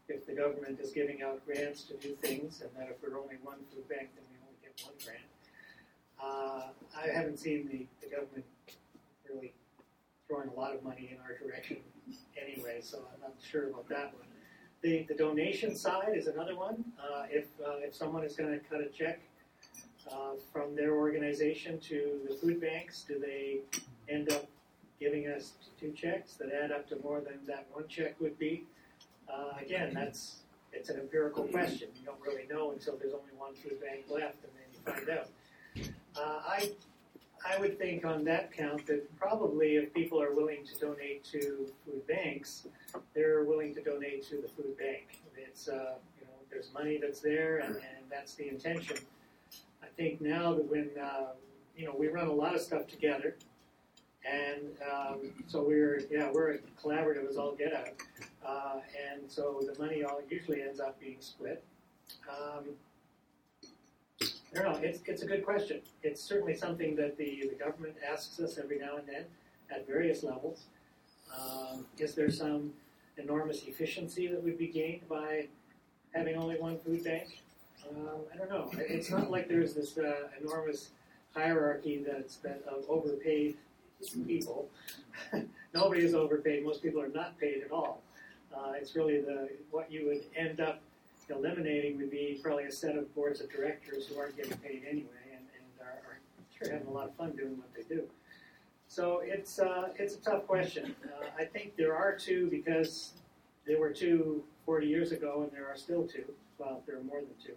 if 0.09 0.25
the 0.25 0.33
government 0.33 0.79
is 0.79 0.91
giving 0.91 1.21
out 1.23 1.43
grants 1.45 1.83
to 1.83 1.93
do 1.95 2.13
things, 2.21 2.61
and 2.61 2.69
that 2.77 2.89
if 2.89 2.97
we're 3.01 3.17
only 3.17 3.35
one 3.41 3.57
food 3.73 3.87
bank, 3.87 4.09
then 4.15 4.23
we 4.31 4.37
only 4.41 4.57
get 4.61 4.85
one 4.85 4.93
grant. 5.03 5.23
Uh, 6.21 6.67
I 6.97 7.07
haven't 7.07 7.39
seen 7.39 7.67
the, 7.69 7.85
the 8.05 8.13
government 8.13 8.45
really 9.29 9.53
throwing 10.27 10.49
a 10.49 10.53
lot 10.53 10.75
of 10.75 10.83
money 10.83 11.09
in 11.11 11.17
our 11.21 11.37
direction 11.37 11.77
anyway, 12.41 12.79
so 12.81 12.99
I'm 13.13 13.21
not 13.21 13.33
sure 13.41 13.69
about 13.69 13.87
that 13.89 14.13
one. 14.13 14.27
The, 14.81 15.05
the 15.07 15.13
donation 15.13 15.75
side 15.75 16.13
is 16.15 16.27
another 16.27 16.55
one. 16.55 16.83
Uh, 16.99 17.23
if, 17.29 17.45
uh, 17.65 17.77
if 17.77 17.95
someone 17.95 18.23
is 18.23 18.35
going 18.35 18.51
to 18.51 18.59
cut 18.65 18.81
a 18.81 18.87
check 18.87 19.21
uh, 20.11 20.35
from 20.51 20.75
their 20.75 20.95
organization 20.95 21.79
to 21.81 22.19
the 22.27 22.35
food 22.35 22.59
banks, 22.59 23.05
do 23.07 23.17
they 23.19 23.59
end 24.09 24.31
up 24.31 24.45
giving 24.99 25.27
us 25.27 25.53
two 25.79 25.91
checks 25.91 26.33
that 26.33 26.49
add 26.51 26.71
up 26.71 26.87
to 26.89 26.97
more 27.03 27.21
than 27.21 27.39
that 27.47 27.65
one 27.71 27.87
check 27.87 28.19
would 28.19 28.37
be? 28.37 28.65
Uh, 29.29 29.53
again, 29.61 29.93
that's 29.93 30.37
it's 30.73 30.89
an 30.89 30.99
empirical 30.99 31.43
question. 31.45 31.87
You 31.99 32.05
don't 32.05 32.19
really 32.21 32.47
know 32.49 32.71
until 32.71 32.97
there's 32.97 33.13
only 33.13 33.31
one 33.37 33.53
food 33.53 33.79
bank 33.79 34.05
left, 34.09 34.37
and 34.43 34.51
then 34.57 34.67
you 34.73 35.05
find 35.05 35.09
out. 35.19 35.27
Uh, 36.15 36.41
I 36.47 36.71
I 37.45 37.59
would 37.59 37.77
think 37.77 38.05
on 38.05 38.23
that 38.25 38.51
count 38.51 38.85
that 38.87 39.15
probably 39.17 39.75
if 39.75 39.93
people 39.93 40.21
are 40.21 40.33
willing 40.33 40.65
to 40.65 40.79
donate 40.79 41.23
to 41.25 41.67
food 41.85 42.07
banks, 42.07 42.67
they're 43.13 43.43
willing 43.43 43.73
to 43.75 43.81
donate 43.83 44.27
to 44.29 44.37
the 44.37 44.47
food 44.47 44.77
bank. 44.77 45.19
It's 45.35 45.67
uh, 45.67 45.95
you 46.19 46.25
know 46.25 46.33
there's 46.49 46.71
money 46.73 46.99
that's 47.01 47.19
there, 47.19 47.59
and, 47.59 47.75
and 47.75 48.05
that's 48.09 48.35
the 48.35 48.47
intention. 48.47 48.97
I 49.81 49.87
think 49.97 50.21
now 50.21 50.53
that 50.53 50.69
when 50.69 50.89
uh, 51.01 51.33
you 51.75 51.85
know 51.85 51.93
we 51.97 52.07
run 52.07 52.27
a 52.27 52.33
lot 52.33 52.55
of 52.55 52.61
stuff 52.61 52.87
together, 52.87 53.35
and 54.25 54.69
um, 54.91 55.17
so 55.47 55.63
we're 55.63 56.03
yeah 56.09 56.31
we're 56.31 56.53
a 56.53 56.57
collaborative 56.81 57.27
as 57.29 57.37
all 57.37 57.53
get 57.53 57.73
out, 57.73 57.89
uh, 58.45 58.79
and 59.11 59.29
so 59.29 59.61
the 59.61 59.77
money 59.81 60.03
all 60.03 60.21
usually 60.29 60.61
ends 60.61 60.79
up 60.79 60.99
being 60.99 61.17
split. 61.19 61.63
Um, 62.29 62.65
I 64.57 64.61
don't. 64.61 64.83
It's, 64.83 64.99
it's 65.05 65.23
a 65.23 65.25
good 65.25 65.43
question. 65.43 65.81
It's 66.03 66.21
certainly 66.21 66.55
something 66.55 66.95
that 66.97 67.17
the, 67.17 67.49
the 67.49 67.55
government 67.55 67.95
asks 68.07 68.39
us 68.39 68.57
every 68.57 68.77
now 68.79 68.97
and 68.97 69.07
then 69.07 69.23
at 69.71 69.87
various 69.87 70.23
levels. 70.23 70.65
Um, 71.35 71.85
is 71.97 72.13
there 72.13 72.29
some 72.29 72.71
enormous 73.17 73.63
efficiency 73.63 74.27
that 74.27 74.43
would 74.43 74.57
be 74.57 74.67
gained 74.67 75.07
by 75.09 75.47
having 76.13 76.35
only 76.35 76.57
one 76.57 76.77
food 76.79 77.03
bank? 77.03 77.41
Um, 77.89 78.19
I 78.33 78.37
don't 78.37 78.49
know. 78.49 78.69
It's 78.77 79.09
not 79.09 79.31
like 79.31 79.47
there's 79.47 79.73
this 79.73 79.97
uh, 79.97 80.27
enormous 80.39 80.89
hierarchy 81.35 82.03
that's 82.05 82.37
that 82.37 82.61
of 82.67 82.83
overpaid 82.87 83.57
people. 84.27 84.69
Nobody 85.73 86.01
is 86.01 86.13
overpaid. 86.13 86.63
Most 86.63 86.83
people 86.83 87.01
are 87.01 87.09
not 87.09 87.37
paid 87.39 87.63
at 87.63 87.71
all. 87.71 88.01
Uh, 88.55 88.73
it's 88.75 88.95
really 88.95 89.19
the 89.19 89.49
what 89.71 89.91
you 89.91 90.05
would 90.05 90.23
end 90.35 90.59
up 90.59 90.79
eliminating 91.29 91.97
would 91.97 92.11
be 92.11 92.39
probably 92.41 92.65
a 92.65 92.71
set 92.71 92.95
of 92.95 93.13
boards 93.15 93.41
of 93.41 93.49
directors 93.49 94.07
who 94.07 94.19
aren't 94.19 94.35
getting 94.35 94.57
paid 94.57 94.83
anyway 94.89 95.09
and, 95.31 95.45
and 95.55 95.81
are, 95.81 95.99
are 96.09 96.19
sure 96.57 96.71
having 96.71 96.87
a 96.87 96.91
lot 96.91 97.07
of 97.07 97.15
fun 97.15 97.31
doing 97.31 97.57
what 97.57 97.73
they 97.75 97.83
do. 97.83 98.03
So 98.87 99.21
it's 99.23 99.59
uh, 99.59 99.89
it's 99.97 100.15
a 100.15 100.21
tough 100.21 100.45
question. 100.45 100.95
Uh, 101.03 101.25
I 101.37 101.45
think 101.45 101.75
there 101.75 101.95
are 101.95 102.15
two 102.15 102.47
because 102.51 103.13
there 103.65 103.79
were 103.79 103.91
two 103.91 104.43
40 104.65 104.87
years 104.87 105.11
ago, 105.11 105.41
and 105.41 105.51
there 105.51 105.67
are 105.67 105.75
still 105.75 106.05
two. 106.05 106.25
Well, 106.57 106.81
there 106.85 106.97
are 106.97 107.03
more 107.03 107.19
than 107.19 107.33
two. 107.43 107.55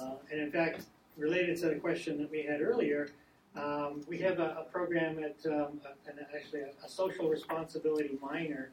Uh, 0.00 0.14
and 0.30 0.40
in 0.40 0.52
fact, 0.52 0.84
related 1.16 1.58
to 1.58 1.68
the 1.68 1.74
question 1.74 2.18
that 2.18 2.30
we 2.30 2.42
had 2.42 2.60
earlier, 2.60 3.10
um, 3.56 4.02
we 4.08 4.18
have 4.18 4.38
a, 4.38 4.58
a 4.60 4.66
program 4.70 5.18
at 5.18 5.36
um, 5.46 5.80
an, 6.06 6.24
actually 6.34 6.60
a, 6.60 6.70
a 6.84 6.88
social 6.88 7.28
responsibility 7.28 8.16
minor 8.22 8.70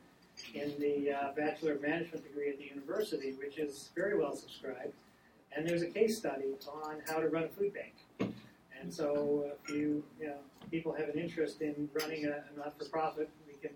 in 0.54 0.74
the 0.80 1.12
uh, 1.12 1.32
Bachelor 1.36 1.74
of 1.74 1.82
Management 1.82 2.24
degree 2.24 2.50
at 2.50 2.58
the 2.58 2.66
university, 2.66 3.34
which 3.34 3.58
is 3.58 3.90
very 3.96 4.18
well 4.18 4.36
subscribed. 4.36 4.94
And 5.56 5.68
there's 5.68 5.82
a 5.82 5.88
case 5.88 6.18
study 6.18 6.46
on 6.86 7.02
how 7.08 7.20
to 7.20 7.28
run 7.28 7.44
a 7.44 7.48
food 7.48 7.74
bank. 7.74 7.94
And 8.80 8.94
so, 8.94 9.52
if 9.64 9.74
you, 9.74 10.04
you 10.20 10.28
know, 10.28 10.38
people 10.72 10.94
have 10.94 11.10
an 11.10 11.20
interest 11.20 11.62
in 11.62 11.90
running 11.94 12.26
a, 12.26 12.30
a 12.30 12.58
not-for-profit, 12.58 13.30
we 13.48 13.54
can 13.60 13.76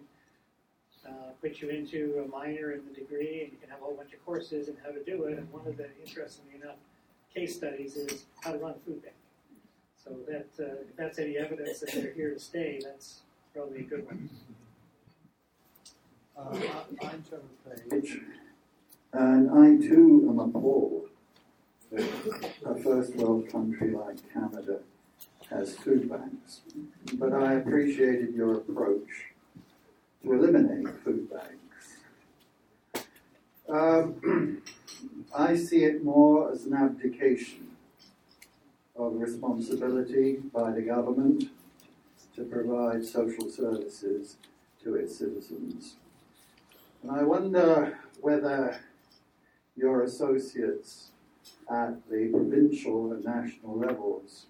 uh, 1.06 1.32
put 1.42 1.62
you 1.62 1.70
into 1.70 2.24
a 2.26 2.28
minor 2.30 2.72
in 2.72 2.82
the 2.88 2.94
degree, 2.94 3.42
and 3.42 3.52
you 3.52 3.58
can 3.60 3.70
have 3.70 3.80
a 3.80 3.84
whole 3.84 3.96
bunch 3.96 4.14
of 4.14 4.24
courses 4.26 4.70
on 4.70 4.76
how 4.84 4.92
to 4.92 5.04
do 5.04 5.24
it. 5.24 5.38
And 5.38 5.52
one 5.52 5.68
of 5.68 5.76
the 5.76 5.90
interestingly 6.00 6.56
enough 6.62 6.78
case 7.34 7.56
studies 7.56 7.96
is 7.96 8.26
how 8.42 8.52
to 8.54 8.58
run 8.60 8.72
a 8.72 8.86
food 8.86 9.02
bank. 9.02 9.16
So 10.04 10.12
that 10.28 10.48
uh, 10.60 10.82
if 10.90 10.96
that's 10.96 11.18
any 11.20 11.38
evidence 11.38 11.80
that 11.80 11.92
they're 11.94 12.14
here 12.14 12.34
to 12.34 12.40
stay, 12.40 12.80
that's 12.84 13.22
probably 13.54 13.80
a 13.80 13.84
good 13.84 14.06
one. 14.06 14.30
Uh, 16.36 16.58
Page, 17.90 18.20
and 19.14 19.52
I 19.52 19.88
too 19.88 20.26
am 20.28 20.40
appalled 20.40 21.10
that 21.92 22.52
a 22.66 22.76
first 22.76 23.16
world 23.16 23.50
country 23.52 23.92
like 23.92 24.18
Canada 24.34 24.80
has 25.52 25.76
food 25.78 26.10
banks. 26.10 26.62
But 27.14 27.34
I 27.34 27.54
appreciated 27.54 28.34
your 28.34 28.56
approach 28.58 29.08
to 30.24 30.34
eliminate 30.34 30.88
food 31.04 31.30
banks. 31.30 33.04
Um, 33.70 34.64
I 35.38 35.56
see 35.56 35.84
it 35.84 36.04
more 36.04 36.52
as 36.52 36.66
an 36.66 36.74
abdication 36.74 37.76
of 38.96 39.14
responsibility 39.16 40.38
by 40.52 40.72
the 40.72 40.82
government 40.82 41.52
to 42.36 42.44
provide 42.44 43.06
social 43.06 43.50
services 43.50 44.38
to 44.84 44.96
its 44.96 45.18
citizens. 45.18 45.98
And 47.04 47.12
I 47.12 47.24
wonder 47.24 48.00
whether 48.22 48.80
your 49.76 50.04
associates 50.04 51.10
at 51.70 52.10
the 52.10 52.30
provincial 52.32 53.12
and 53.12 53.26
national 53.26 53.78
levels 53.78 54.46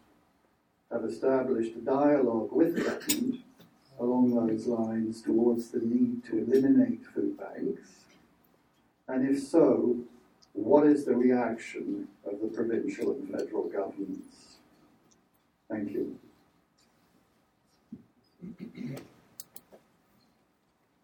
have 0.92 1.04
established 1.04 1.76
a 1.76 1.80
dialogue 1.80 2.52
with 2.52 2.76
government 2.76 3.42
along 4.00 4.36
those 4.36 4.68
lines 4.68 5.22
towards 5.22 5.70
the 5.70 5.80
need 5.80 6.24
to 6.26 6.38
eliminate 6.38 7.04
food 7.14 7.38
banks? 7.38 7.90
And 9.08 9.28
if 9.28 9.42
so, 9.42 9.98
what 10.54 10.86
is 10.86 11.06
the 11.06 11.16
reaction 11.16 12.08
of 12.26 12.40
the 12.40 12.48
provincial 12.48 13.12
and 13.14 13.30
federal 13.30 13.64
governments? 13.64 14.58
Thank 15.70 15.92
you. 15.92 16.20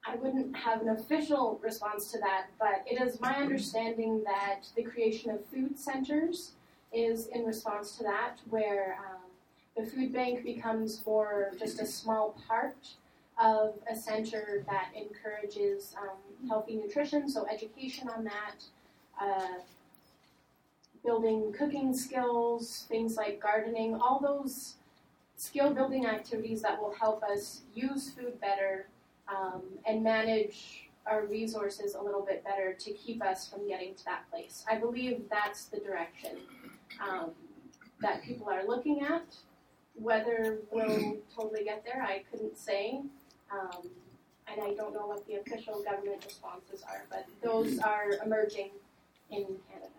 I 0.10 0.16
wouldn't 0.16 0.56
have 0.56 0.82
an 0.82 0.89
official 0.89 1.60
response 1.62 2.12
to 2.12 2.18
that, 2.20 2.48
but 2.60 2.84
it 2.89 3.00
is 3.00 3.22
my 3.22 3.36
understanding 3.36 4.24
that 4.24 4.62
the 4.75 4.82
creation 4.82 5.30
of 5.30 5.46
food 5.46 5.78
centers 5.78 6.54
is 6.92 7.28
in 7.28 7.46
response 7.46 7.96
to 7.98 8.04
that, 8.04 8.38
where 8.50 8.98
um, 9.00 9.22
the 9.78 9.89
food 9.89 10.12
bank 10.12 10.44
becomes 10.44 11.04
more 11.06 11.51
just 11.60 11.80
a 11.80 11.86
small 11.86 12.36
part 12.48 12.96
of 13.39 13.75
a 13.89 13.96
center 13.96 14.66
that 14.68 14.89
encourages 14.96 15.96
um, 16.01 16.48
healthy 16.48 16.75
nutrition, 16.75 17.30
so 17.30 17.46
education 17.46 18.10
on 18.10 18.24
that, 18.24 18.63
uh, 19.22 19.60
building 21.06 21.54
cooking 21.54 21.96
skills, 21.96 22.88
things 22.89 23.16
like 23.16 23.39
gardening, 23.39 23.94
all 23.94 24.20
those 24.20 24.74
skill 25.38 25.72
building 25.72 26.08
activities 26.08 26.63
that 26.63 26.82
will 26.82 26.94
help 26.94 27.22
us 27.24 27.62
use 27.75 28.10
food 28.10 28.42
better 28.42 28.88
um, 29.30 29.62
and 29.86 30.04
manage 30.04 30.90
our 31.06 31.26
resources 31.26 31.96
a 31.96 32.02
little 32.02 32.22
bit 32.22 32.44
better 32.44 32.74
to 32.74 32.92
keep 32.92 33.24
us 33.24 33.48
from 33.48 33.68
getting 33.68 33.96
to 33.96 34.06
that 34.06 34.30
place. 34.30 34.64
I 34.70 34.78
believe 34.78 35.24
that's 35.30 35.66
the 35.66 35.80
direction 35.80 36.38
um, 37.02 37.32
that 38.02 38.24
people 38.24 38.50
are 38.50 38.66
looking 38.68 39.02
at. 39.02 39.36
Whether 39.96 40.60
we'll 40.72 41.18
totally 41.36 41.64
get 41.64 41.84
there, 41.84 42.04
I 42.04 42.24
couldn't 42.32 42.58
say. 42.58 43.02
Um, 43.52 43.90
and 44.48 44.62
I 44.62 44.74
don't 44.74 44.94
know 44.94 45.08
what 45.08 45.26
the 45.28 45.36
official 45.36 45.84
government 45.84 46.24
responses 46.26 46.84
are, 46.84 47.06
but 47.10 47.26
those 47.44 47.80
are 47.80 48.12
emerging 48.24 48.70
in 49.30 49.46
Canada. 49.70 49.90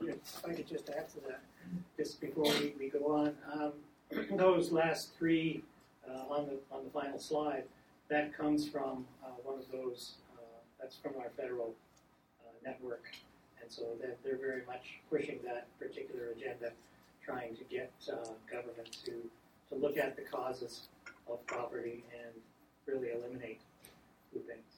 If 0.00 0.44
I 0.46 0.52
could 0.54 0.68
just 0.68 0.88
add 0.90 1.08
to 1.10 1.20
that, 1.28 1.40
just 1.96 2.20
before 2.20 2.44
we, 2.44 2.74
we 2.78 2.88
go 2.88 3.06
on, 3.14 3.34
um, 3.52 3.72
those 4.36 4.70
last 4.70 5.14
three 5.18 5.62
on 6.30 6.46
the 6.46 6.58
on 6.74 6.84
the 6.84 6.90
final 6.90 7.18
slide, 7.18 7.64
that 8.08 8.36
comes 8.36 8.68
from 8.68 9.06
uh, 9.24 9.28
one 9.42 9.58
of 9.58 9.70
those. 9.70 10.14
Uh, 10.36 10.40
that's 10.80 10.96
from 10.96 11.12
our 11.18 11.30
federal 11.36 11.74
uh, 12.44 12.52
network. 12.64 13.04
And 13.62 13.72
so 13.72 13.82
they're, 13.98 14.16
they're 14.22 14.36
very 14.36 14.62
much 14.66 15.00
pushing 15.10 15.38
that 15.46 15.66
particular 15.78 16.30
agenda, 16.36 16.72
trying 17.24 17.56
to 17.56 17.64
get 17.64 17.90
uh, 18.12 18.16
government 18.50 18.98
to, 19.06 19.12
to 19.70 19.74
look 19.80 19.96
at 19.96 20.16
the 20.16 20.22
causes 20.22 20.88
of 21.30 21.46
poverty 21.46 22.04
and 22.12 22.34
really 22.86 23.12
eliminate 23.12 23.60
banks. 24.46 24.74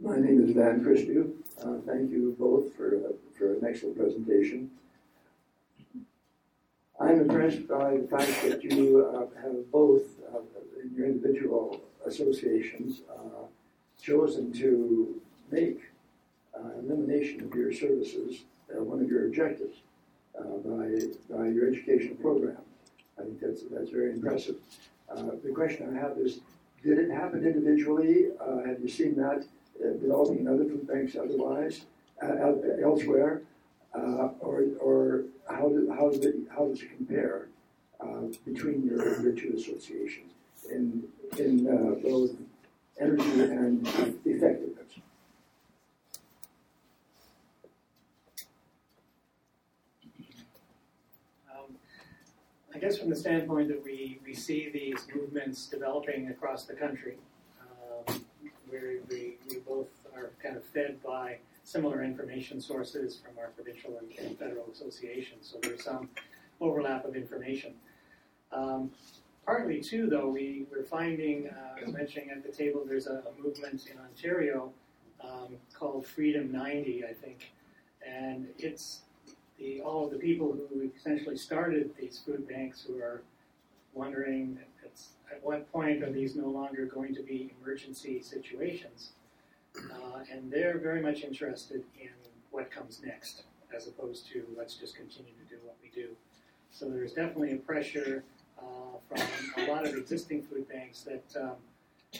My 0.00 0.16
name 0.16 0.44
is 0.44 0.54
Van 0.54 0.84
Christiu. 0.84 1.32
Uh, 1.60 1.80
thank 1.84 2.10
you 2.12 2.36
both 2.38 2.72
for, 2.74 2.96
uh, 2.96 3.12
for 3.36 3.54
an 3.54 3.64
excellent 3.66 3.98
presentation. 3.98 4.70
I'm 7.00 7.20
impressed 7.20 7.68
by 7.68 7.96
the 7.96 8.08
fact 8.08 8.42
that 8.42 8.64
you 8.64 9.06
uh, 9.06 9.40
have 9.40 9.70
both, 9.70 10.02
uh, 10.34 10.40
in 10.82 10.92
your 10.96 11.06
individual 11.06 11.80
associations, 12.04 13.02
uh, 13.08 13.44
chosen 14.02 14.52
to 14.54 15.20
make 15.50 15.80
uh, 16.56 16.70
elimination 16.80 17.44
of 17.44 17.54
your 17.54 17.72
services 17.72 18.44
one 18.70 19.00
of 19.00 19.08
your 19.08 19.26
objectives 19.26 19.78
by, 20.36 21.34
by 21.34 21.48
your 21.48 21.68
educational 21.68 22.14
program. 22.16 22.58
I 23.18 23.22
think 23.22 23.40
that's, 23.40 23.62
that's 23.70 23.90
very 23.90 24.12
impressive. 24.12 24.56
the 25.42 25.50
question 25.54 25.96
I 25.96 26.00
have 26.00 26.18
is, 26.18 26.40
did 26.84 26.98
it 26.98 27.10
happen 27.10 27.44
individually? 27.44 28.26
have 28.66 28.80
you 28.80 28.88
seen 28.88 29.16
that 29.16 29.44
developing 30.00 30.40
in 30.40 30.48
other 30.48 30.64
food 30.64 30.86
banks 30.86 31.16
otherwise, 31.16 31.86
uh, 32.22 32.52
elsewhere, 32.82 33.42
uh, 33.94 34.28
or, 34.40 34.64
or 34.80 35.24
how, 35.48 35.68
do, 35.68 35.92
how, 35.96 36.10
does 36.10 36.24
it, 36.24 36.34
how 36.54 36.66
does 36.66 36.82
it 36.82 36.96
compare 36.96 37.48
uh, 38.00 38.22
between 38.44 38.86
your, 38.86 39.20
your 39.22 39.32
two 39.32 39.54
associations 39.56 40.32
in, 40.70 41.02
in 41.38 41.64
both 42.02 42.30
energy 43.00 43.40
and 43.40 43.86
effectiveness? 44.24 44.78
Um, 51.50 51.76
I 52.74 52.78
guess 52.78 52.98
from 52.98 53.10
the 53.10 53.16
standpoint 53.16 53.68
that 53.68 53.82
we, 53.82 54.18
we 54.24 54.34
see 54.34 54.68
these 54.72 55.06
movements 55.14 55.66
developing 55.66 56.28
across 56.28 56.64
the 56.64 56.74
country, 56.74 57.16
um, 58.08 58.24
where 58.68 58.96
we, 59.08 59.36
we 59.48 59.58
both 59.66 59.88
are 60.14 60.30
kind 60.42 60.56
of 60.56 60.64
fed 60.64 61.02
by 61.02 61.38
similar 61.68 62.02
information 62.02 62.60
sources 62.62 63.20
from 63.22 63.38
our 63.38 63.48
provincial 63.48 63.98
and 63.98 64.38
federal 64.38 64.70
associations. 64.72 65.50
So 65.52 65.58
there's 65.62 65.84
some 65.84 66.08
overlap 66.62 67.04
of 67.04 67.14
information. 67.14 67.74
Um, 68.52 68.90
partly, 69.44 69.82
too, 69.82 70.06
though, 70.06 70.28
we, 70.28 70.64
we're 70.72 70.84
finding, 70.84 71.50
uh, 71.50 71.78
I 71.78 71.84
was 71.84 71.92
mentioning 71.92 72.30
at 72.30 72.42
the 72.42 72.50
table, 72.50 72.84
there's 72.88 73.06
a, 73.06 73.22
a 73.28 73.42
movement 73.42 73.86
in 73.92 73.98
Ontario 73.98 74.72
um, 75.22 75.56
called 75.74 76.06
Freedom 76.06 76.50
90, 76.50 77.04
I 77.04 77.12
think. 77.12 77.52
And 78.06 78.48
it's 78.58 79.00
the, 79.58 79.82
all 79.82 80.06
of 80.06 80.10
the 80.10 80.18
people 80.18 80.56
who 80.70 80.90
essentially 80.96 81.36
started 81.36 81.90
these 82.00 82.22
food 82.24 82.48
banks 82.48 82.82
who 82.86 82.98
are 82.98 83.22
wondering 83.92 84.58
at 84.82 85.42
what 85.42 85.70
point 85.70 86.02
are 86.02 86.10
these 86.10 86.34
no 86.34 86.48
longer 86.48 86.86
going 86.86 87.14
to 87.14 87.22
be 87.22 87.52
emergency 87.60 88.22
situations 88.22 89.10
uh, 89.92 90.20
and 90.32 90.50
they're 90.50 90.78
very 90.78 91.00
much 91.00 91.22
interested 91.22 91.82
in 92.00 92.10
what 92.50 92.70
comes 92.70 93.00
next, 93.04 93.42
as 93.74 93.86
opposed 93.86 94.26
to 94.32 94.44
let's 94.56 94.74
just 94.74 94.96
continue 94.96 95.32
to 95.32 95.54
do 95.54 95.60
what 95.64 95.76
we 95.82 95.90
do. 95.90 96.08
So 96.70 96.88
there's 96.88 97.12
definitely 97.12 97.52
a 97.52 97.56
pressure 97.56 98.24
uh, 98.58 98.98
from 99.08 99.64
a 99.64 99.70
lot 99.70 99.86
of 99.86 99.94
existing 99.94 100.42
food 100.42 100.68
banks 100.68 101.02
that 101.02 101.40
um, 101.40 101.56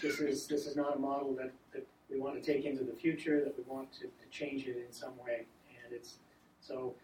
this 0.02 0.20
is 0.20 0.46
this 0.46 0.66
is 0.66 0.76
not 0.76 0.96
a 0.96 0.98
model 0.98 1.34
that, 1.34 1.52
that 1.72 1.86
we 2.10 2.18
want 2.18 2.42
to 2.42 2.52
take 2.52 2.64
into 2.64 2.84
the 2.84 2.92
future, 2.92 3.42
that 3.44 3.54
we 3.56 3.64
want 3.66 3.92
to, 3.94 4.02
to 4.02 4.26
change 4.30 4.66
it 4.66 4.76
in 4.76 4.92
some 4.92 5.12
way. 5.24 5.46
And 5.84 5.92
it's 5.92 6.14
so 6.60 6.94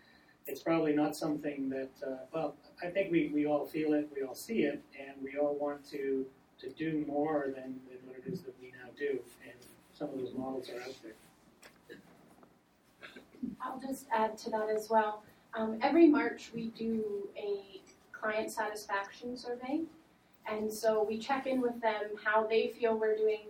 it's 0.47 0.63
probably 0.63 0.95
not 0.95 1.17
something 1.17 1.69
that 1.71 1.91
uh, 2.07 2.17
well 2.33 2.55
I 2.83 2.89
think 2.89 3.11
we, 3.11 3.31
we 3.33 3.47
all 3.47 3.67
feel 3.67 3.95
it, 3.95 4.09
we 4.15 4.23
all 4.23 4.35
see 4.35 4.63
it, 4.63 4.83
and 4.99 5.23
we 5.23 5.39
all 5.39 5.55
want 5.55 5.89
to 5.91 6.27
to 6.61 6.71
do 6.71 7.05
more 7.07 7.51
than, 7.55 7.81
than 7.89 7.99
what 8.07 8.17
it 8.19 8.33
is 8.33 8.43
that 8.43 8.55
we 8.61 8.69
now 8.71 8.89
do. 8.99 9.19
And 9.43 9.59
some 9.97 10.09
of 10.09 10.19
those 10.19 10.35
models 10.35 10.69
are 10.71 10.81
out 10.81 10.95
there. 11.03 11.13
I'll 13.61 13.81
just 13.81 14.07
add 14.13 14.37
to 14.39 14.51
that 14.51 14.69
as 14.69 14.91
well. 14.91 15.23
Um, 15.55 15.79
every 15.83 16.09
March, 16.09 16.51
we 16.55 16.69
do 16.69 17.29
a 17.37 17.81
client 18.13 18.51
satisfaction 18.51 19.37
survey. 19.37 19.83
And 20.47 20.73
so 20.73 21.03
we 21.03 21.19
check 21.19 21.47
in 21.47 21.61
with 21.61 21.81
them 21.81 22.03
how 22.23 22.47
they 22.47 22.69
feel 22.79 22.99
we're 22.99 23.17
doing, 23.17 23.47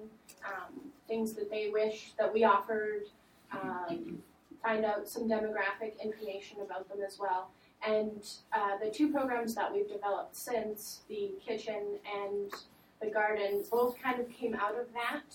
um, 0.47 0.81
things 1.09 1.33
that 1.35 1.51
they 1.51 1.71
wish 1.73 2.13
that 2.19 2.33
we 2.33 2.45
offered, 2.45 3.05
um, 3.53 4.23
find 4.63 4.85
out 4.85 5.09
some 5.09 5.29
demographic 5.29 6.01
information 6.03 6.59
about 6.61 6.89
them 6.89 6.99
as 7.07 7.19
well. 7.19 7.51
And 7.87 8.27
uh, 8.53 8.79
the 8.83 8.91
two 8.91 9.11
programs 9.11 9.55
that 9.55 9.73
we've 9.73 9.89
developed 9.89 10.37
since, 10.37 11.01
the 11.09 11.33
kitchen 11.45 11.99
and 12.23 12.53
the 13.01 13.11
garden, 13.11 13.63
both 13.71 14.01
kind 14.01 14.21
of 14.21 14.31
came 14.31 14.55
out 14.55 14.79
of 14.79 14.87
that 14.95 15.35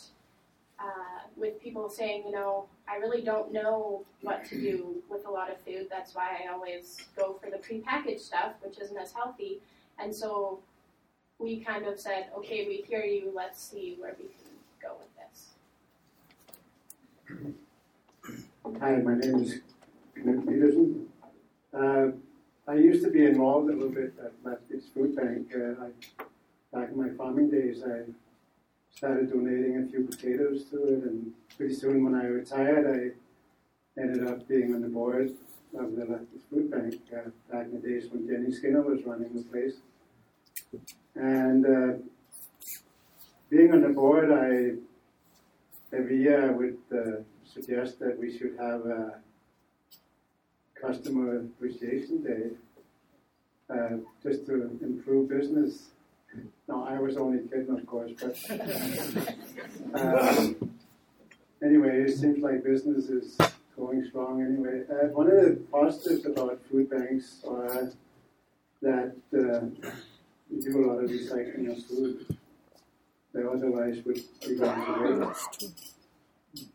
uh, 0.82 1.28
with 1.36 1.62
people 1.62 1.90
saying, 1.90 2.24
you 2.26 2.32
know, 2.32 2.68
I 2.88 2.96
really 2.98 3.22
don't 3.22 3.52
know 3.52 4.06
what 4.22 4.46
to 4.46 4.60
do 4.60 5.04
with 5.10 5.26
a 5.26 5.32
lot 5.32 5.52
of 5.52 5.60
food. 5.62 5.88
That's 5.90 6.16
why 6.16 6.40
I 6.44 6.52
always 6.52 6.98
go 7.16 7.40
for 7.42 7.50
the 7.50 7.58
prepackaged 7.58 8.22
stuff, 8.22 8.54
which 8.62 8.80
isn't 8.80 8.98
as 8.98 9.12
healthy. 9.12 9.60
And 9.98 10.16
so 10.16 10.60
we 11.38 11.60
kind 11.60 11.86
of 11.86 12.00
said, 12.00 12.28
okay, 12.38 12.66
we 12.68 12.84
hear 12.88 13.04
you. 13.04 13.32
Let's 13.36 13.62
see 13.62 13.98
where 14.00 14.16
we 14.18 14.26
can 14.26 14.56
go 14.82 14.96
with 15.00 15.14
this. 15.18 15.50
Hi, 18.80 18.98
my 18.98 19.16
name 19.16 19.44
is 19.44 19.62
Knut 20.18 20.48
Peterson. 20.48 21.08
Uh, 21.74 22.08
I 22.68 22.76
used 22.76 23.04
to 23.04 23.12
be 23.12 23.26
involved 23.26 23.70
a 23.70 23.74
little 23.74 23.90
bit 23.90 24.14
at 24.24 24.34
Methodist 24.46 24.94
Food 24.94 25.16
Bank. 25.16 25.52
Uh, 25.54 25.84
I, 25.84 25.90
back 26.74 26.92
in 26.92 26.98
my 26.98 27.10
farming 27.18 27.50
days, 27.50 27.84
I 27.84 28.04
started 28.96 29.32
donating 29.32 29.78
a 29.78 29.90
few 29.90 30.04
potatoes 30.04 30.66
to 30.66 30.84
it, 30.84 31.04
and 31.04 31.32
pretty 31.58 31.74
soon 31.74 32.04
when 32.04 32.16
I 32.16 32.26
retired, 32.26 33.16
I 33.98 34.02
ended 34.02 34.28
up 34.28 34.48
being 34.48 34.74
on 34.74 34.82
the 34.82 34.88
board 34.88 35.32
of 35.78 35.96
the 35.96 36.06
Lefty's 36.06 36.42
Food 36.50 36.72
Bank 36.72 36.96
uh, 37.14 37.30
back 37.52 37.66
in 37.66 37.82
the 37.82 37.88
days 37.88 38.10
when 38.12 38.28
Jenny 38.28 38.52
Skinner 38.52 38.82
was 38.82 39.04
running 39.06 39.34
the 39.34 39.44
place. 39.44 39.76
And 41.16 41.66
uh, 41.66 41.98
being 43.50 43.72
on 43.74 43.82
the 43.82 43.90
board, 43.90 44.32
I 44.32 44.76
every 45.96 46.22
year 46.22 46.50
I 46.50 46.52
would 46.52 46.78
uh, 46.94 47.22
suggest 47.44 48.00
that 48.00 48.18
we 48.20 48.36
should 48.36 48.56
have 48.60 48.86
a 48.86 49.20
customer 50.80 51.40
appreciation 51.40 52.24
day 52.24 52.52
uh, 53.70 53.98
just 54.24 54.46
to 54.46 54.78
improve 54.82 55.30
business 55.30 55.90
no, 56.70 56.86
I 56.86 57.00
was 57.00 57.18
only 57.18 57.40
kidding, 57.50 57.76
of 57.76 57.86
course, 57.88 58.12
but 58.22 58.38
uh, 59.96 60.48
anyway, 61.66 62.04
it 62.04 62.16
seems 62.16 62.44
like 62.44 62.64
business 62.64 63.06
is 63.10 63.36
going 63.76 64.06
strong 64.08 64.44
anyway. 64.44 64.84
Uh, 64.88 65.08
one 65.08 65.28
of 65.28 65.34
the 65.34 65.60
positives 65.72 66.28
about 66.28 66.60
food 66.70 66.88
banks 66.92 67.42
are 67.48 67.92
that 68.84 69.16
uh, 69.34 69.66
we 70.52 70.62
do 70.62 70.72
a 70.78 70.82
lot 70.86 71.04
of 71.04 71.10
recycling 71.10 71.72
of 71.72 71.84
food 71.86 72.38
that 73.34 73.46
otherwise 73.48 73.98
would 74.06 74.22
be 74.42 74.56
going 74.56 74.86
to 74.86 75.26
waste. 75.26 75.74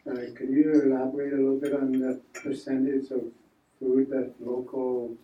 Uh, 0.08 0.34
can 0.36 0.52
you 0.52 0.72
elaborate 0.86 1.32
a 1.32 1.36
little 1.36 1.60
bit 1.60 1.72
on 1.72 1.92
the 1.92 2.20
percentage 2.32 3.10
of 3.12 3.22
food 3.78 4.10
that 4.10 4.32
local 4.40 5.16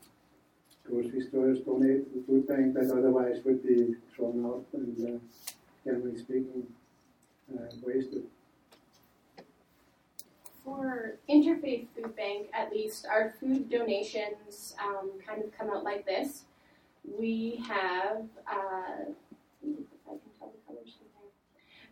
grocery 0.90 1.20
stores 1.22 1.60
donate 1.60 2.12
to 2.12 2.18
the 2.18 2.26
food 2.26 2.48
bank 2.48 2.74
that 2.74 2.90
otherwise 2.90 3.40
would 3.44 3.62
be 3.62 3.94
thrown 4.14 4.44
out 4.44 4.64
and, 4.72 5.06
uh, 5.06 5.18
generally 5.84 6.18
speaking, 6.18 6.66
uh, 7.54 7.66
wasted. 7.82 8.26
For 10.64 11.16
Interfaith 11.28 11.88
Food 11.94 12.14
Bank, 12.16 12.48
at 12.52 12.70
least, 12.70 13.06
our 13.06 13.30
food 13.40 13.70
donations 13.70 14.74
um, 14.84 15.10
kind 15.26 15.42
of 15.42 15.50
come 15.56 15.70
out 15.70 15.84
like 15.84 16.04
this. 16.04 16.44
We 17.18 17.62
have, 17.66 18.28
uh, 18.46 19.12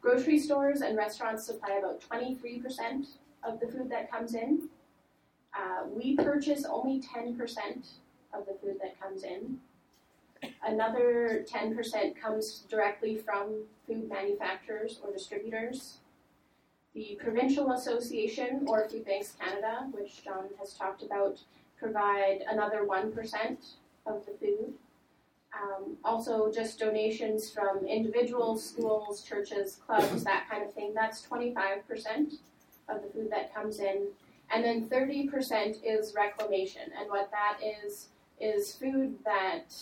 grocery 0.01 0.39
stores 0.39 0.81
and 0.81 0.97
restaurants 0.97 1.45
supply 1.45 1.77
about 1.79 2.01
23% 2.01 3.19
of 3.43 3.59
the 3.61 3.67
food 3.67 3.89
that 3.91 4.11
comes 4.11 4.35
in. 4.35 4.69
Uh, 5.55 5.87
we 5.89 6.15
purchase 6.17 6.65
only 6.65 7.01
10% 7.01 7.99
of 8.33 8.47
the 8.47 8.55
food 8.55 8.79
that 8.81 9.01
comes 9.01 9.25
in. 9.25 9.59
Another 10.63 11.45
10% 11.49 12.21
comes 12.21 12.65
directly 12.71 13.17
from 13.17 13.65
food 13.87 14.09
manufacturers 14.09 15.01
or 15.03 15.13
distributors. 15.13 15.99
The 16.95 17.19
Provincial 17.21 17.73
Association 17.73 18.65
or 18.67 18.89
Food 18.89 19.05
Banks 19.05 19.35
Canada, 19.39 19.89
which 19.93 20.25
John 20.25 20.49
has 20.59 20.75
talked 20.75 21.03
about, 21.03 21.41
provide 21.79 22.43
another 22.49 22.85
1% 22.85 23.57
of 24.07 24.27
the 24.27 24.33
food. 24.33 24.75
Um, 25.55 25.97
also, 26.05 26.53
just 26.53 26.79
donations 26.79 27.51
from 27.51 27.87
individuals, 27.87 28.65
schools, 28.65 29.23
churches, 29.23 29.79
clubs, 29.87 30.25
that 30.25 30.49
kind 30.51 30.63
of 30.63 30.73
thing. 30.73 30.93
That's 30.95 31.27
25% 31.27 32.35
of 32.89 33.03
the 33.03 33.09
food 33.13 33.29
that 33.31 33.55
comes 33.55 33.81
in. 33.81 34.09
And 34.51 34.65
then 34.65 34.89
30% 34.89 35.79
is 35.85 36.15
reclamation. 36.15 36.83
And 36.99 37.11
what 37.11 37.31
that 37.31 37.59
is, 37.63 38.09
is 38.41 38.73
food 38.73 39.17
that 39.25 39.75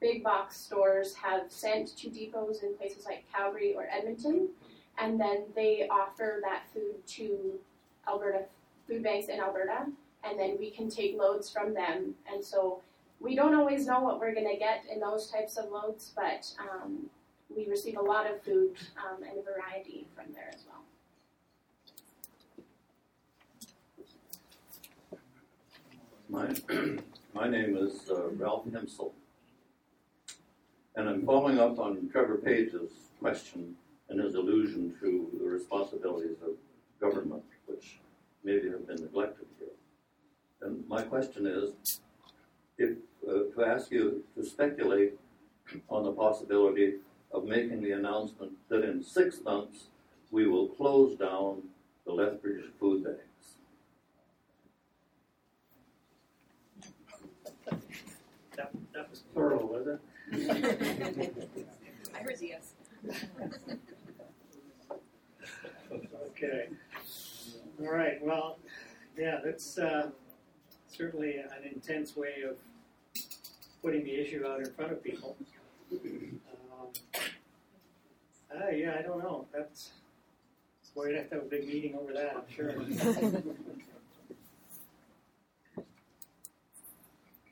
big 0.00 0.22
box 0.22 0.56
stores 0.56 1.14
have 1.14 1.50
sent 1.50 1.96
to 1.96 2.10
depots 2.10 2.62
in 2.62 2.76
places 2.76 3.06
like 3.06 3.24
Calgary 3.32 3.74
or 3.74 3.88
Edmonton. 3.90 4.48
And 4.98 5.18
then 5.18 5.44
they 5.54 5.88
offer 5.90 6.40
that 6.42 6.64
food 6.72 7.06
to 7.06 7.54
Alberta 8.06 8.44
food 8.86 9.02
banks 9.02 9.28
in 9.28 9.40
Alberta. 9.40 9.86
And 10.22 10.38
then 10.38 10.56
we 10.58 10.70
can 10.70 10.88
take 10.88 11.16
loads 11.16 11.50
from 11.50 11.74
them. 11.74 12.14
And 12.32 12.44
so 12.44 12.82
we 13.20 13.34
don't 13.34 13.54
always 13.54 13.86
know 13.86 14.00
what 14.00 14.20
we're 14.20 14.34
going 14.34 14.50
to 14.50 14.58
get 14.58 14.84
in 14.92 15.00
those 15.00 15.30
types 15.30 15.56
of 15.56 15.70
loads, 15.70 16.12
but 16.14 16.52
um, 16.60 17.06
we 17.54 17.66
receive 17.68 17.96
a 17.96 18.02
lot 18.02 18.30
of 18.30 18.42
food 18.42 18.76
um, 18.98 19.22
and 19.22 19.38
a 19.38 19.42
variety 19.42 20.06
from 20.14 20.26
there 20.34 20.50
as 20.52 20.64
well. 20.68 20.82
My, 26.28 26.54
my 27.34 27.48
name 27.48 27.76
is 27.76 28.08
uh, 28.10 28.30
Ralph 28.30 28.64
Hensel, 28.72 29.12
and 30.94 31.08
I'm 31.08 31.26
following 31.26 31.58
up 31.58 31.80
on 31.80 32.08
Trevor 32.12 32.36
Page's 32.36 32.92
question 33.20 33.74
and 34.08 34.20
his 34.20 34.36
allusion 34.36 34.94
to 35.00 35.28
the 35.40 35.44
responsibilities 35.44 36.36
of 36.44 36.52
government, 37.00 37.42
which 37.66 37.98
maybe 38.44 38.70
have 38.70 38.86
been 38.86 39.02
neglected 39.02 39.46
here. 39.58 39.68
And 40.62 40.88
my 40.88 41.02
question 41.02 41.46
is, 41.46 42.00
if 42.78 42.98
uh, 43.28 43.52
to 43.56 43.66
ask 43.66 43.90
you 43.90 44.22
to 44.36 44.44
speculate 44.44 45.14
on 45.88 46.04
the 46.04 46.12
possibility 46.12 46.94
of 47.32 47.46
making 47.46 47.82
the 47.82 47.92
announcement 47.92 48.52
that 48.68 48.84
in 48.84 49.02
six 49.02 49.42
months 49.42 49.86
we 50.30 50.46
will 50.46 50.68
close 50.68 51.16
down 51.16 51.62
the 52.06 52.12
Lethbridge 52.12 52.64
food 52.78 53.02
banks. 53.02 53.33
That, 58.94 59.02
that 59.02 59.10
was 59.10 59.22
plural, 59.32 59.68
was 59.68 59.86
it? 59.86 60.00
I 62.14 62.18
heard 62.18 62.36
yes. 62.40 62.72
Okay. 66.26 66.68
All 67.80 67.92
right. 67.92 68.24
Well, 68.24 68.58
yeah, 69.16 69.40
that's 69.44 69.78
uh, 69.78 70.10
certainly 70.88 71.36
an 71.36 71.72
intense 71.72 72.16
way 72.16 72.42
of 72.48 72.56
putting 73.82 74.04
the 74.04 74.14
issue 74.14 74.44
out 74.46 74.60
in 74.60 74.72
front 74.72 74.92
of 74.92 75.02
people. 75.02 75.36
Um, 75.92 76.88
uh, 78.50 78.70
yeah, 78.70 78.96
I 78.98 79.02
don't 79.02 79.18
know. 79.18 79.46
That's 79.52 79.90
boy, 80.94 81.08
you'd 81.08 81.16
have 81.16 81.28
to 81.30 81.34
have 81.36 81.44
a 81.44 81.48
big 81.48 81.66
meeting 81.66 81.96
over 81.96 82.12
that. 82.12 82.36
I'm 82.36 82.54
sure. 82.54 82.74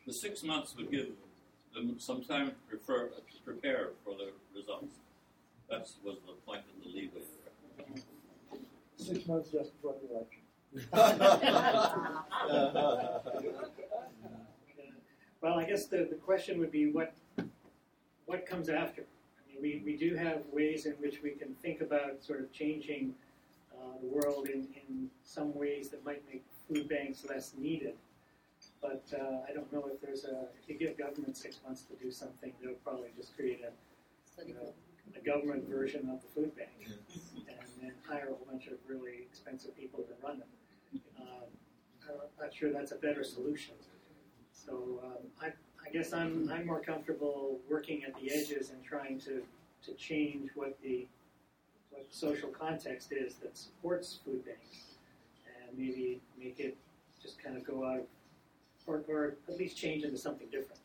The 0.05 0.13
six 0.13 0.43
months 0.43 0.75
would 0.77 0.91
give 0.91 1.11
them 1.75 1.97
some 1.99 2.23
time 2.23 2.49
to, 2.49 2.55
prefer, 2.69 3.09
to 3.09 3.41
prepare 3.45 3.91
for 4.05 4.15
the 4.15 4.31
results. 4.55 4.95
That 5.69 5.89
was 6.05 6.19
the 6.27 6.33
point 6.47 6.61
of 6.61 6.85
the 6.85 6.91
leeway. 6.91 7.23
Six 8.97 9.27
months 9.27 9.51
just 9.51 9.73
before 9.81 9.97
the 10.03 10.09
election. 10.15 10.41
well, 15.43 15.59
I 15.59 15.65
guess 15.65 15.87
the, 15.87 16.07
the 16.09 16.17
question 16.25 16.59
would 16.61 16.71
be 16.71 16.91
what 16.91 17.15
what 18.27 18.47
comes 18.47 18.69
after. 18.71 19.03
I 19.03 19.53
mean, 19.53 19.83
we, 19.85 19.93
we 19.93 19.97
do 19.99 20.15
have 20.15 20.43
ways 20.53 20.87
in 20.87 20.93
which 20.93 21.23
we 21.23 21.31
can 21.31 21.55
think 21.61 21.81
about 21.83 22.23
sort 22.23 22.41
of 22.41 22.51
changing 22.53 23.15
uh, 23.75 23.99
the 24.01 24.07
world 24.07 24.47
in, 24.47 24.69
in 24.89 25.11
some 25.25 25.55
ways 25.55 25.91
that 25.91 26.05
might 26.05 26.23
make 26.31 26.43
food 26.69 26.89
banks 26.89 27.25
less 27.29 27.53
needed. 27.59 27.95
But 28.83 29.05
uh, 29.15 29.49
I 29.49 29.55
don't 29.55 29.73
know 29.73 29.89
if 29.93 30.01
there's 30.01 30.25
a 30.25 30.49
if 30.61 30.69
you 30.69 30.77
give 30.77 30.99
government 30.99 31.37
six 31.37 31.61
months 31.65 31.83
to 31.83 31.95
do 32.05 32.11
something, 32.11 32.53
they'll 32.61 32.75
probably 32.85 33.11
just 33.17 33.37
create 33.37 33.63
a 33.65 33.71
you 34.45 34.55
know, 34.55 34.73
a 35.17 35.25
government 35.25 35.69
version 35.69 36.09
of 36.11 36.21
the 36.23 36.29
food 36.35 36.57
bank 36.57 36.71
and 36.87 37.69
then 37.81 37.93
hire 38.09 38.25
a 38.25 38.27
whole 38.29 38.47
bunch 38.51 38.67
of 38.67 38.75
really 38.89 39.27
expensive 39.31 39.77
people 39.77 40.01
to 40.01 40.27
run 40.27 40.39
them. 40.41 40.49
Um, 41.21 41.49
I'm 42.09 42.17
not 42.41 42.55
sure 42.55 42.73
that's 42.73 42.93
a 42.93 42.97
better 42.97 43.23
solution. 43.25 43.75
So 44.53 45.01
um, 45.05 45.27
I, 45.41 45.47
I 45.87 45.91
guess 45.93 46.13
I'm, 46.13 46.51
I'm 46.53 46.67
more 46.67 46.81
comfortable 46.81 47.59
working 47.69 48.05
at 48.05 48.15
the 48.21 48.33
edges 48.33 48.71
and 48.71 48.85
trying 48.85 49.19
to, 49.21 49.43
to 49.87 49.95
change 49.95 50.51
what 50.55 50.79
the 50.83 51.07
what 51.91 52.09
the 52.09 52.17
social 52.17 52.49
context 52.49 53.13
is 53.13 53.35
that 53.35 53.57
supports 53.57 54.19
food 54.25 54.43
banks 54.47 54.97
and 55.45 55.77
maybe 55.77 56.23
make 56.39 56.59
it 56.59 56.75
just 57.21 57.43
kind 57.43 57.55
of 57.55 57.67
go 57.67 57.85
out 57.85 57.99
of, 57.99 58.05
or, 58.87 59.03
or 59.09 59.35
at 59.49 59.57
least 59.59 59.77
change 59.77 60.05
into 60.05 60.19
something 60.19 60.47
different. 60.51 60.81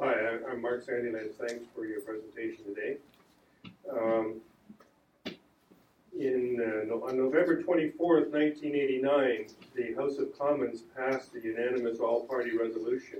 Hi, 0.00 0.12
I- 0.12 0.50
I'm 0.50 0.60
Mark 0.60 0.84
Sandilands. 0.86 1.34
Thanks 1.38 1.66
for 1.74 1.86
your 1.86 2.00
presentation 2.00 2.64
today. 2.64 2.96
Um, 3.90 4.40
in 6.18 6.60
uh, 6.60 6.84
no, 6.86 7.04
on 7.08 7.16
November 7.16 7.62
24th, 7.62 8.30
1989, 8.30 9.46
the 9.74 9.94
House 9.94 10.18
of 10.18 10.36
Commons 10.38 10.82
passed 10.96 11.30
a 11.34 11.40
unanimous 11.44 11.98
all-party 11.98 12.56
resolution, 12.56 13.18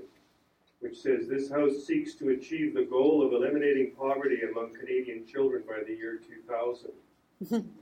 which 0.79 0.97
says 0.97 1.27
this 1.27 1.49
House 1.49 1.85
seeks 1.85 2.15
to 2.15 2.29
achieve 2.29 2.73
the 2.73 2.83
goal 2.85 3.25
of 3.25 3.33
eliminating 3.33 3.91
poverty 3.97 4.39
among 4.49 4.73
Canadian 4.73 5.25
children 5.27 5.63
by 5.67 5.83
the 5.85 5.93
year 5.93 6.19
2000. 7.49 7.65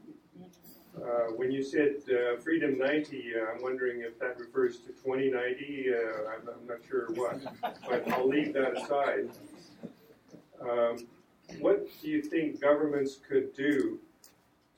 Uh, 0.96 1.32
when 1.36 1.52
you 1.52 1.64
said 1.64 1.96
uh, 2.10 2.38
Freedom 2.40 2.78
90, 2.78 3.34
uh, 3.36 3.52
I'm 3.52 3.64
wondering 3.64 4.02
if 4.02 4.20
that 4.20 4.40
refers 4.40 4.78
to 4.80 4.90
2090. 4.90 5.88
Uh, 5.90 5.98
I'm, 6.30 6.48
I'm 6.48 6.68
not 6.68 6.78
sure 6.88 7.08
what, 7.14 7.42
but 7.90 8.08
I'll 8.12 8.28
leave 8.28 8.54
that 8.54 8.78
aside. 8.78 9.30
Um, 10.62 11.08
what 11.60 11.88
do 12.02 12.10
you 12.10 12.22
think 12.22 12.62
governments 12.62 13.18
could 13.28 13.56
do 13.56 14.00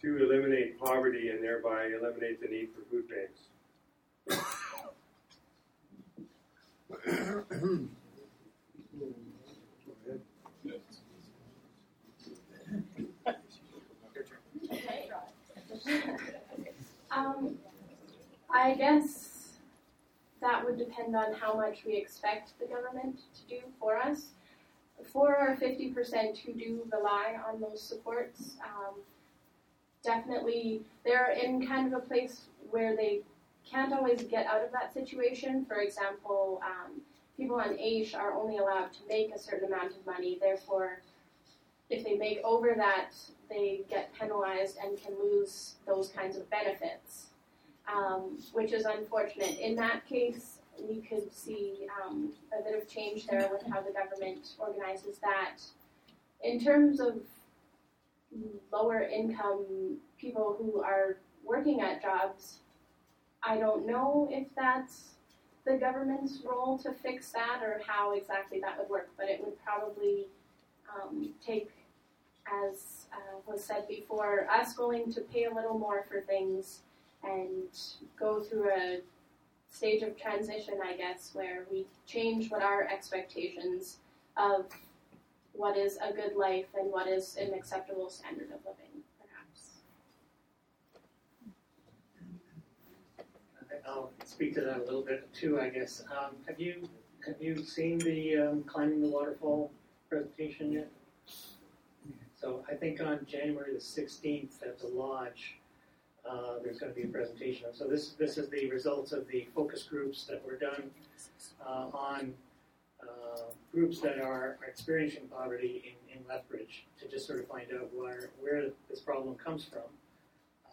to 0.01 0.23
eliminate 0.23 0.79
poverty 0.79 1.29
and 1.29 1.43
thereby 1.43 1.87
eliminate 1.87 2.41
the 2.41 2.47
need 2.47 2.69
for 2.73 2.81
food 2.89 3.05
banks? 3.09 3.49
Um, 17.15 17.57
I 18.49 18.73
guess 18.75 19.53
that 20.41 20.63
would 20.63 20.77
depend 20.77 21.15
on 21.15 21.33
how 21.33 21.53
much 21.53 21.85
we 21.85 21.95
expect 21.95 22.53
the 22.59 22.65
government 22.65 23.21
to 23.35 23.55
do 23.55 23.61
for 23.79 23.97
us. 23.97 24.27
For 25.11 25.35
our 25.35 25.55
50% 25.55 26.37
who 26.37 26.53
do 26.53 26.87
rely 26.91 27.37
on 27.47 27.59
those 27.59 27.81
supports, 27.81 28.55
um, 28.63 28.95
definitely 30.03 30.81
they're 31.03 31.31
in 31.31 31.65
kind 31.65 31.91
of 31.91 32.01
a 32.01 32.05
place 32.05 32.41
where 32.69 32.95
they 32.95 33.21
can't 33.69 33.93
always 33.93 34.23
get 34.23 34.45
out 34.45 34.63
of 34.63 34.71
that 34.71 34.93
situation. 34.93 35.65
For 35.65 35.77
example, 35.77 36.61
um, 36.63 37.01
people 37.35 37.59
on 37.59 37.77
AISH 37.77 38.13
are 38.13 38.33
only 38.33 38.57
allowed 38.57 38.93
to 38.93 38.99
make 39.09 39.33
a 39.33 39.39
certain 39.39 39.67
amount 39.73 39.91
of 39.97 40.05
money, 40.05 40.37
therefore, 40.39 41.01
if 41.89 42.03
they 42.03 42.15
make 42.15 42.39
over 42.43 42.73
that, 42.75 43.11
they 43.49 43.81
get 43.89 44.13
penalized 44.19 44.77
and 44.83 45.01
can 45.01 45.13
lose 45.21 45.75
those 45.85 46.09
kinds 46.09 46.35
of 46.35 46.49
benefits, 46.49 47.27
um, 47.93 48.39
which 48.53 48.73
is 48.73 48.85
unfortunate. 48.85 49.59
In 49.59 49.75
that 49.75 50.05
case, 50.07 50.59
we 50.79 50.97
could 50.97 51.31
see 51.33 51.87
um, 52.03 52.33
a 52.57 52.63
bit 52.63 52.81
of 52.81 52.89
change 52.89 53.27
there 53.27 53.49
with 53.51 53.61
how 53.71 53.81
the 53.81 53.91
government 53.91 54.49
organizes 54.57 55.19
that. 55.19 55.57
In 56.43 56.59
terms 56.59 56.99
of 56.99 57.17
lower 58.71 59.01
income 59.03 59.97
people 60.19 60.55
who 60.59 60.81
are 60.81 61.17
working 61.43 61.81
at 61.81 62.01
jobs, 62.01 62.59
I 63.43 63.57
don't 63.57 63.85
know 63.85 64.27
if 64.31 64.47
that's 64.55 65.15
the 65.65 65.77
government's 65.77 66.39
role 66.45 66.77
to 66.79 66.91
fix 66.91 67.31
that 67.31 67.61
or 67.63 67.81
how 67.85 68.13
exactly 68.13 68.59
that 68.61 68.77
would 68.77 68.89
work, 68.89 69.09
but 69.17 69.29
it 69.29 69.43
would 69.43 69.53
probably 69.63 70.27
um, 71.01 71.29
take, 71.45 71.71
as 72.47 73.07
uh, 73.13 73.37
was 73.47 73.63
said 73.63 73.87
before, 73.87 74.47
us 74.49 74.73
going 74.73 75.11
to 75.13 75.21
pay 75.21 75.45
a 75.45 75.53
little 75.53 75.77
more 75.77 76.05
for 76.09 76.21
things 76.21 76.81
and 77.23 77.67
go 78.19 78.41
through 78.41 78.69
a 78.69 78.99
stage 79.69 80.03
of 80.03 80.19
transition, 80.19 80.75
I 80.83 80.95
guess, 80.95 81.31
where 81.33 81.65
we 81.71 81.85
change 82.05 82.49
what 82.49 82.61
our 82.61 82.83
expectations 82.83 83.97
of 84.37 84.65
what 85.53 85.77
is 85.77 85.97
a 85.97 86.13
good 86.13 86.35
life 86.35 86.67
and 86.77 86.91
what 86.91 87.07
is 87.07 87.37
an 87.37 87.53
acceptable 87.53 88.09
standard 88.09 88.47
of 88.51 88.59
living, 88.65 89.03
perhaps. 89.19 89.71
I'll 93.87 94.11
speak 94.25 94.53
to 94.55 94.61
that 94.61 94.77
a 94.77 94.83
little 94.83 95.01
bit 95.01 95.33
too, 95.33 95.59
I 95.59 95.69
guess. 95.69 96.03
Um, 96.11 96.35
have 96.47 96.59
you 96.59 96.87
have 97.25 97.41
you 97.41 97.63
seen 97.63 97.97
the 97.99 98.37
um, 98.37 98.63
climbing 98.63 99.01
the 99.01 99.07
waterfall 99.07 99.71
presentation 100.15 100.71
yet? 100.71 100.89
So 102.39 102.63
I 102.69 102.75
think 102.75 103.01
on 103.01 103.25
January 103.27 103.73
the 103.73 103.79
16th 103.79 104.61
at 104.61 104.79
the 104.79 104.87
lodge, 104.87 105.57
uh, 106.29 106.59
there's 106.63 106.79
going 106.79 106.93
to 106.93 106.95
be 106.95 107.03
a 107.03 107.11
presentation. 107.11 107.67
So 107.73 107.85
this 107.85 108.11
this 108.11 108.37
is 108.37 108.49
the 108.49 108.69
results 108.71 109.11
of 109.11 109.27
the 109.27 109.47
focus 109.53 109.83
groups 109.83 110.23
that 110.25 110.45
were 110.45 110.55
done 110.55 110.89
uh, 111.65 111.87
on 111.93 112.33
uh, 113.03 113.41
groups 113.73 113.99
that 114.01 114.17
are, 114.19 114.57
are 114.61 114.67
experiencing 114.67 115.27
poverty 115.27 115.97
in, 116.09 116.17
in 116.17 116.27
Lethbridge 116.27 116.85
to 116.99 117.07
just 117.07 117.27
sort 117.27 117.39
of 117.41 117.47
find 117.47 117.67
out 117.73 117.89
where 117.93 118.29
where 118.39 118.69
this 118.89 119.01
problem 119.01 119.35
comes 119.35 119.65
from, 119.65 119.89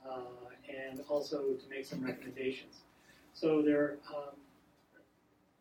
uh, 0.09 0.51
and 0.69 1.01
also 1.09 1.55
to 1.55 1.69
make 1.69 1.85
some 1.85 2.03
recommendations. 2.05 2.77
So 3.35 3.61
there, 3.61 3.97
um, 4.15 4.37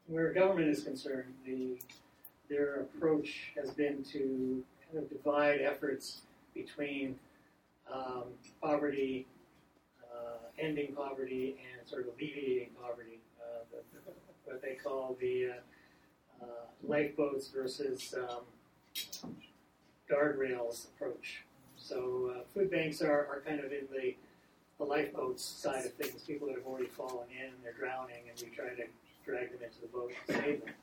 where 0.08 0.32
government 0.34 0.70
is 0.70 0.84
concerned, 0.84 1.34
the 1.46 1.78
their 2.52 2.82
approach 2.82 3.54
has 3.56 3.72
been 3.72 4.04
to 4.04 4.62
kind 4.86 5.04
of 5.04 5.10
divide 5.10 5.62
efforts 5.62 6.22
between 6.54 7.16
um, 7.92 8.26
poverty, 8.62 9.26
uh, 10.14 10.38
ending 10.60 10.94
poverty, 10.94 11.56
and 11.72 11.90
sort 11.90 12.02
of 12.02 12.14
alleviating 12.14 12.70
poverty. 12.82 13.20
Uh, 13.40 13.64
the, 13.72 14.12
what 14.44 14.62
they 14.62 14.76
call 14.76 15.16
the 15.22 15.48
uh, 15.48 16.44
uh, 16.44 16.46
lifeboats 16.84 17.48
versus 17.48 18.14
um, 18.18 19.32
guardrails 20.12 20.88
approach. 20.88 21.44
So 21.78 22.34
uh, 22.36 22.44
food 22.54 22.70
banks 22.70 23.02
are, 23.02 23.28
are 23.28 23.42
kind 23.46 23.62
of 23.62 23.72
in 23.72 23.88
the, 23.94 24.14
the 24.78 24.84
lifeboats 24.84 25.44
side 25.44 25.86
of 25.86 25.94
things. 25.94 26.22
People 26.24 26.48
that 26.48 26.58
have 26.58 26.66
already 26.66 26.88
fallen 26.88 27.28
in, 27.32 27.52
they're 27.64 27.74
drowning, 27.74 28.24
and 28.30 28.42
we 28.42 28.54
try 28.54 28.70
to 28.76 28.84
drag 29.26 29.52
them 29.52 29.62
into 29.64 29.80
the 29.82 29.88
boat 29.88 30.12
and 30.28 30.38
save 30.38 30.66
them. 30.66 30.74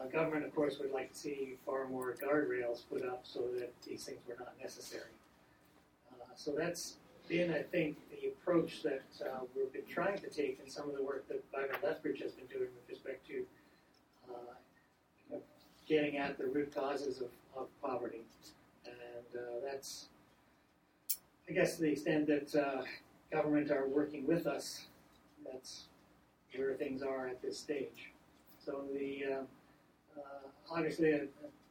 Uh, 0.00 0.06
government, 0.06 0.44
of 0.44 0.54
course, 0.54 0.78
would 0.78 0.92
like 0.92 1.12
to 1.12 1.18
see 1.18 1.56
far 1.66 1.86
more 1.88 2.16
guardrails 2.22 2.82
put 2.90 3.04
up 3.04 3.20
so 3.24 3.40
that 3.58 3.72
these 3.86 4.04
things 4.04 4.18
were 4.26 4.36
not 4.38 4.54
necessary. 4.62 5.10
Uh, 6.12 6.24
so 6.36 6.52
that's 6.56 6.96
been, 7.28 7.52
I 7.52 7.62
think, 7.62 7.96
the 8.10 8.28
approach 8.28 8.82
that 8.82 9.02
uh, 9.22 9.40
we've 9.54 9.72
been 9.72 9.86
trying 9.88 10.18
to 10.18 10.28
take 10.28 10.58
in 10.64 10.70
some 10.70 10.88
of 10.88 10.96
the 10.96 11.02
work 11.02 11.28
that 11.28 11.44
Vibrant 11.52 11.84
Lethbridge 11.84 12.20
has 12.20 12.32
been 12.32 12.46
doing 12.46 12.68
with 12.74 12.88
respect 12.88 13.26
to 13.28 13.44
uh, 14.30 15.36
getting 15.86 16.16
at 16.16 16.38
the 16.38 16.46
root 16.46 16.74
causes 16.74 17.20
of, 17.20 17.28
of 17.56 17.68
poverty. 17.82 18.22
And 18.86 19.40
uh, 19.42 19.60
that's, 19.64 20.06
I 21.48 21.52
guess, 21.52 21.76
to 21.76 21.82
the 21.82 21.92
extent 21.92 22.26
that 22.28 22.54
uh, 22.54 22.82
government 23.30 23.70
are 23.70 23.86
working 23.86 24.26
with 24.26 24.46
us, 24.46 24.86
that's 25.44 25.84
where 26.54 26.74
things 26.74 27.02
are 27.02 27.28
at 27.28 27.42
this 27.42 27.58
stage. 27.58 28.12
So 28.64 28.84
the 28.94 29.44
obviously, 30.70 31.14
uh, 31.14 31.18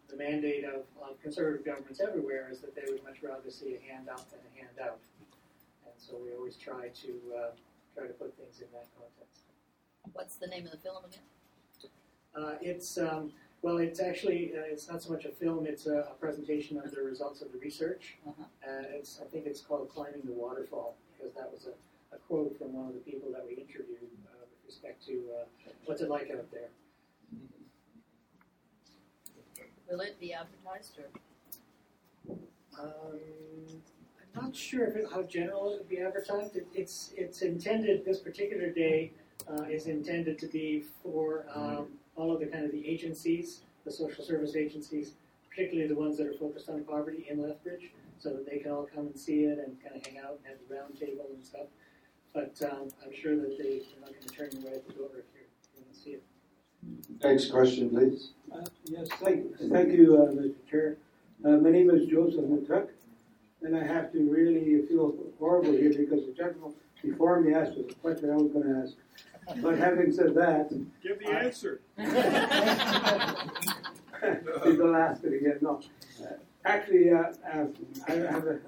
the 0.09 0.17
mandate 0.17 0.65
of, 0.65 0.83
of, 1.01 1.21
conservative 1.21 1.65
governments 1.65 2.01
everywhere 2.01 2.49
is 2.51 2.59
that 2.59 2.75
they 2.75 2.83
would 2.87 3.03
much 3.03 3.17
rather 3.21 3.49
see 3.49 3.75
a 3.75 3.91
handout 3.93 4.29
than 4.31 4.39
a 4.39 4.65
handout, 4.65 4.99
and 5.85 5.93
so 5.97 6.17
we 6.23 6.35
always 6.35 6.55
try 6.55 6.89
to 6.89 7.11
uh, 7.37 7.51
try 7.95 8.07
to 8.07 8.13
put 8.13 8.35
things 8.37 8.59
in 8.59 8.67
that 8.73 8.87
context. 8.97 9.43
What's 10.13 10.35
the 10.35 10.47
name 10.47 10.65
of 10.65 10.71
the 10.71 10.77
film 10.77 11.03
again? 11.05 11.23
Uh, 12.35 12.55
it's 12.61 12.97
um, 12.97 13.31
well, 13.61 13.77
it's 13.77 13.99
actually 13.99 14.53
uh, 14.55 14.61
it's 14.65 14.89
not 14.89 15.01
so 15.03 15.11
much 15.11 15.25
a 15.25 15.29
film; 15.29 15.65
it's 15.67 15.85
a, 15.85 16.07
a, 16.11 16.13
presentation 16.19 16.77
of 16.77 16.91
the 16.91 17.01
results 17.01 17.41
of 17.41 17.51
the 17.51 17.59
research. 17.59 18.17
Uh-huh. 18.27 18.43
it's 18.93 19.19
I 19.21 19.25
think 19.25 19.45
it's 19.45 19.61
called 19.61 19.89
"Climbing 19.89 20.21
the 20.25 20.33
Waterfall" 20.33 20.95
because 21.17 21.33
that 21.35 21.51
was 21.51 21.67
a, 21.67 22.15
a 22.15 22.19
quote 22.19 22.57
from 22.57 22.73
one 22.73 22.87
of 22.87 22.93
the 22.93 23.11
people 23.11 23.31
that 23.31 23.45
we 23.45 23.53
interviewed 23.53 24.01
with 24.01 24.65
respect 24.65 25.05
to 25.05 25.21
what's 25.85 26.01
it 26.01 26.09
like 26.09 26.31
out 26.31 26.49
there. 26.51 26.69
Will 29.89 30.01
it 30.01 30.19
be 30.19 30.33
advertised 30.33 30.99
or? 30.99 32.35
Um, 32.79 33.19
I'm 34.35 34.43
not 34.43 34.55
sure 34.55 34.85
if 34.85 34.95
it, 34.95 35.05
how 35.11 35.23
general 35.23 35.73
it 35.73 35.79
will 35.79 35.89
be 35.89 35.99
advertised. 35.99 36.55
It, 36.55 36.67
it's 36.75 37.11
it's 37.17 37.41
intended. 37.41 38.05
This 38.05 38.19
particular 38.19 38.69
day 38.69 39.11
uh, 39.49 39.63
is 39.63 39.87
intended 39.87 40.37
to 40.39 40.47
be 40.47 40.83
for 41.01 41.45
um, 41.53 41.87
all 42.15 42.31
of 42.31 42.39
the 42.39 42.45
kind 42.45 42.65
of 42.65 42.71
the 42.71 42.87
agencies, 42.87 43.61
the 43.83 43.91
social 43.91 44.23
service 44.23 44.55
agencies, 44.55 45.13
particularly 45.49 45.87
the 45.87 45.95
ones 45.95 46.17
that 46.17 46.27
are 46.27 46.33
focused 46.33 46.69
on 46.69 46.83
poverty 46.83 47.25
in 47.27 47.41
Lethbridge, 47.41 47.91
so 48.19 48.29
that 48.29 48.45
they 48.45 48.59
can 48.59 48.71
all 48.71 48.87
come 48.93 49.07
and 49.07 49.17
see 49.17 49.45
it 49.45 49.57
and 49.57 49.81
kind 49.81 49.95
of 49.95 50.05
hang 50.05 50.19
out 50.19 50.37
and 50.37 50.45
have 50.45 50.57
a 50.69 50.73
round 50.73 50.99
table 50.99 51.25
and 51.33 51.43
stuff. 51.43 51.67
But 52.31 52.55
um, 52.71 52.89
I'm 53.03 53.13
sure 53.13 53.35
that 53.35 53.57
they, 53.57 53.77
are 53.77 54.01
not 54.01 54.09
going 54.09 54.21
to 54.21 54.29
turn 54.29 54.49
you 54.53 54.67
away 54.67 54.75
at 54.75 54.87
the 54.87 54.93
door 54.93 55.09
if 55.17 55.25
you 55.33 55.47
want 55.81 55.91
to 55.91 55.99
see 55.99 56.11
it. 56.11 56.23
Next 57.23 57.51
question, 57.51 57.89
please. 57.89 58.29
Uh, 58.53 58.61
yes, 58.85 59.07
thank, 59.21 59.57
thank 59.69 59.91
you, 59.91 60.17
uh, 60.17 60.31
Mr. 60.31 60.53
Chair. 60.69 60.97
Uh, 61.43 61.57
my 61.57 61.69
name 61.69 61.89
is 61.89 62.07
Joseph 62.07 62.45
Matuk, 62.45 62.89
and 63.61 63.75
I 63.75 63.85
have 63.85 64.11
to 64.13 64.19
really 64.29 64.85
feel 64.87 65.13
horrible 65.37 65.73
here 65.73 65.89
because 65.89 66.25
the 66.25 66.33
gentleman 66.35 66.73
before 67.01 67.41
me 67.41 67.53
asked 67.53 67.75
the 67.75 67.83
question 67.95 68.29
I 68.29 68.35
was 68.35 68.51
going 68.51 68.73
to 68.73 68.81
ask. 68.81 68.93
But 69.61 69.79
having 69.79 70.11
said 70.11 70.35
that, 70.35 70.69
give 71.01 71.19
the 71.19 71.29
answer. 71.29 71.81
People 74.63 74.95
ask 74.95 75.23
it 75.23 75.33
again. 75.33 75.57
No, 75.61 75.81
uh, 76.21 76.25
actually, 76.65 77.11
uh, 77.11 77.33
uh, 77.51 77.65
I 78.07 78.11
have 78.11 78.47
a 78.47 78.59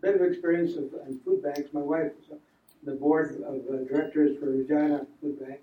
bit 0.00 0.14
of 0.14 0.22
experience 0.22 0.76
of, 0.76 0.94
in 1.06 1.20
food 1.24 1.42
banks. 1.42 1.72
My 1.72 1.80
wife 1.80 2.12
is 2.22 2.30
on 2.32 2.38
the 2.84 2.92
board 2.92 3.42
of 3.46 3.88
directors 3.88 4.38
for 4.38 4.50
Regina 4.50 5.06
Food 5.20 5.40
Bank 5.40 5.60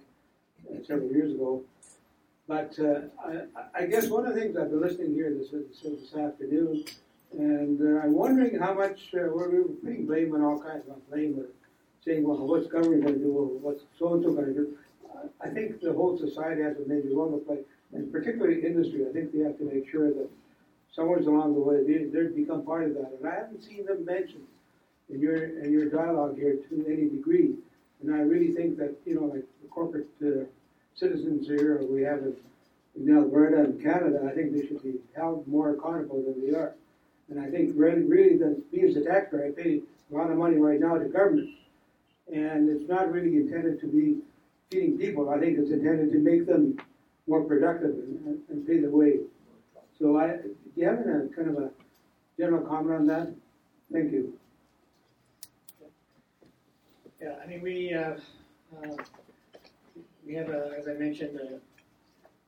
several 0.87 1.11
years 1.11 1.33
ago 1.33 1.63
but 2.47 2.77
uh, 2.79 3.01
I, 3.25 3.83
I, 3.83 3.85
guess 3.87 4.07
one 4.07 4.25
of 4.27 4.35
the 4.35 4.41
things 4.41 4.55
I've 4.55 4.69
been 4.69 4.81
listening 4.81 5.13
here 5.15 5.33
this, 5.33 5.49
this 5.49 6.15
afternoon, 6.15 6.85
and 7.33 7.81
uh, 7.81 8.01
I'm 8.01 8.13
wondering 8.13 8.59
how 8.59 8.73
much 8.75 9.09
uh, 9.15 9.29
we're, 9.33 9.63
putting 9.83 10.05
blame 10.05 10.35
on 10.35 10.41
all 10.43 10.61
kinds 10.61 10.87
of 10.87 11.09
blame, 11.09 11.39
or 11.39 11.47
saying, 12.03 12.23
well, 12.23 12.37
what's 12.37 12.67
government 12.67 13.03
going 13.03 13.15
to 13.15 13.19
do, 13.19 13.59
what's 13.61 13.81
so 13.97 14.13
and 14.13 14.23
so 14.23 14.33
going 14.33 14.45
to 14.45 14.53
do. 14.53 14.77
I 15.41 15.49
think 15.49 15.81
the 15.81 15.91
whole 15.91 16.19
society 16.19 16.61
has 16.61 16.77
a 16.77 16.87
major 16.87 17.15
role 17.15 17.31
to 17.31 17.43
play, 17.43 17.59
and 17.93 18.11
particularly 18.11 18.63
industry. 18.63 19.07
I 19.09 19.11
think 19.11 19.33
they 19.33 19.39
have 19.39 19.57
to 19.57 19.63
make 19.63 19.89
sure 19.89 20.09
that 20.09 20.29
somewhere 20.93 21.17
along 21.17 21.55
the 21.55 21.61
way 21.61 21.83
they, 21.83 22.05
they 22.05 22.27
become 22.27 22.63
part 22.63 22.83
of 22.83 22.93
that. 22.93 23.11
And 23.17 23.27
I 23.27 23.35
haven't 23.35 23.63
seen 23.63 23.87
them 23.87 24.05
mentioned 24.05 24.45
in 25.09 25.19
your 25.19 25.35
in 25.35 25.71
your 25.71 25.89
dialogue 25.89 26.37
here 26.37 26.57
to 26.69 26.85
any 26.87 27.09
degree. 27.09 27.55
And 28.05 28.15
I 28.15 28.19
really 28.19 28.53
think 28.53 28.77
that 28.77 28.95
you 29.05 29.15
know, 29.15 29.25
like 29.25 29.45
the 29.61 29.67
corporate 29.69 30.07
uh, 30.23 30.45
citizens 30.93 31.47
here 31.47 31.81
we 31.89 32.03
have 32.03 32.19
in, 32.19 32.35
in 32.95 33.17
Alberta 33.17 33.63
and 33.63 33.81
Canada, 33.81 34.29
I 34.29 34.35
think 34.35 34.53
they 34.53 34.67
should 34.67 34.83
be 34.83 34.99
held 35.15 35.47
more 35.47 35.71
accountable 35.71 36.21
than 36.21 36.45
they 36.45 36.55
are. 36.55 36.75
And 37.29 37.39
I 37.39 37.49
think 37.49 37.71
really, 37.75 38.03
really 38.03 38.37
that 38.37 38.61
me 38.71 38.87
as 38.87 38.95
a 38.95 39.03
taxpayer, 39.03 39.47
I 39.47 39.59
pay 39.59 39.81
a 40.11 40.15
lot 40.15 40.29
of 40.29 40.37
money 40.37 40.57
right 40.57 40.79
now 40.79 40.99
to 40.99 41.05
government. 41.05 41.49
And 42.31 42.69
it's 42.69 42.87
not 42.87 43.11
really 43.11 43.37
intended 43.37 43.81
to 43.81 43.87
be 43.87 44.19
feeding 44.69 44.99
people. 44.99 45.31
I 45.31 45.39
think 45.39 45.57
it's 45.57 45.71
intended 45.71 46.11
to 46.11 46.19
make 46.19 46.45
them 46.45 46.77
more 47.27 47.43
productive 47.43 47.89
and, 47.89 48.39
and 48.49 48.67
pay 48.67 48.79
the 48.79 48.89
way. 48.89 49.17
So 49.97 50.17
I, 50.17 50.27
do 50.27 50.55
you 50.75 50.87
have 50.87 50.99
a 50.99 51.27
kind 51.35 51.49
of 51.49 51.57
a 51.57 51.69
general 52.37 52.63
comment 52.67 52.95
on 52.95 53.07
that? 53.07 53.33
Thank 53.91 54.11
you. 54.11 54.37
Yeah, 57.21 57.35
I 57.41 57.47
mean, 57.47 57.61
we, 57.61 57.93
uh, 57.93 58.15
uh, 58.77 58.95
we 60.25 60.33
have, 60.35 60.49
a, 60.49 60.73
as 60.77 60.87
I 60.87 60.93
mentioned, 60.93 61.39
a 61.39 61.59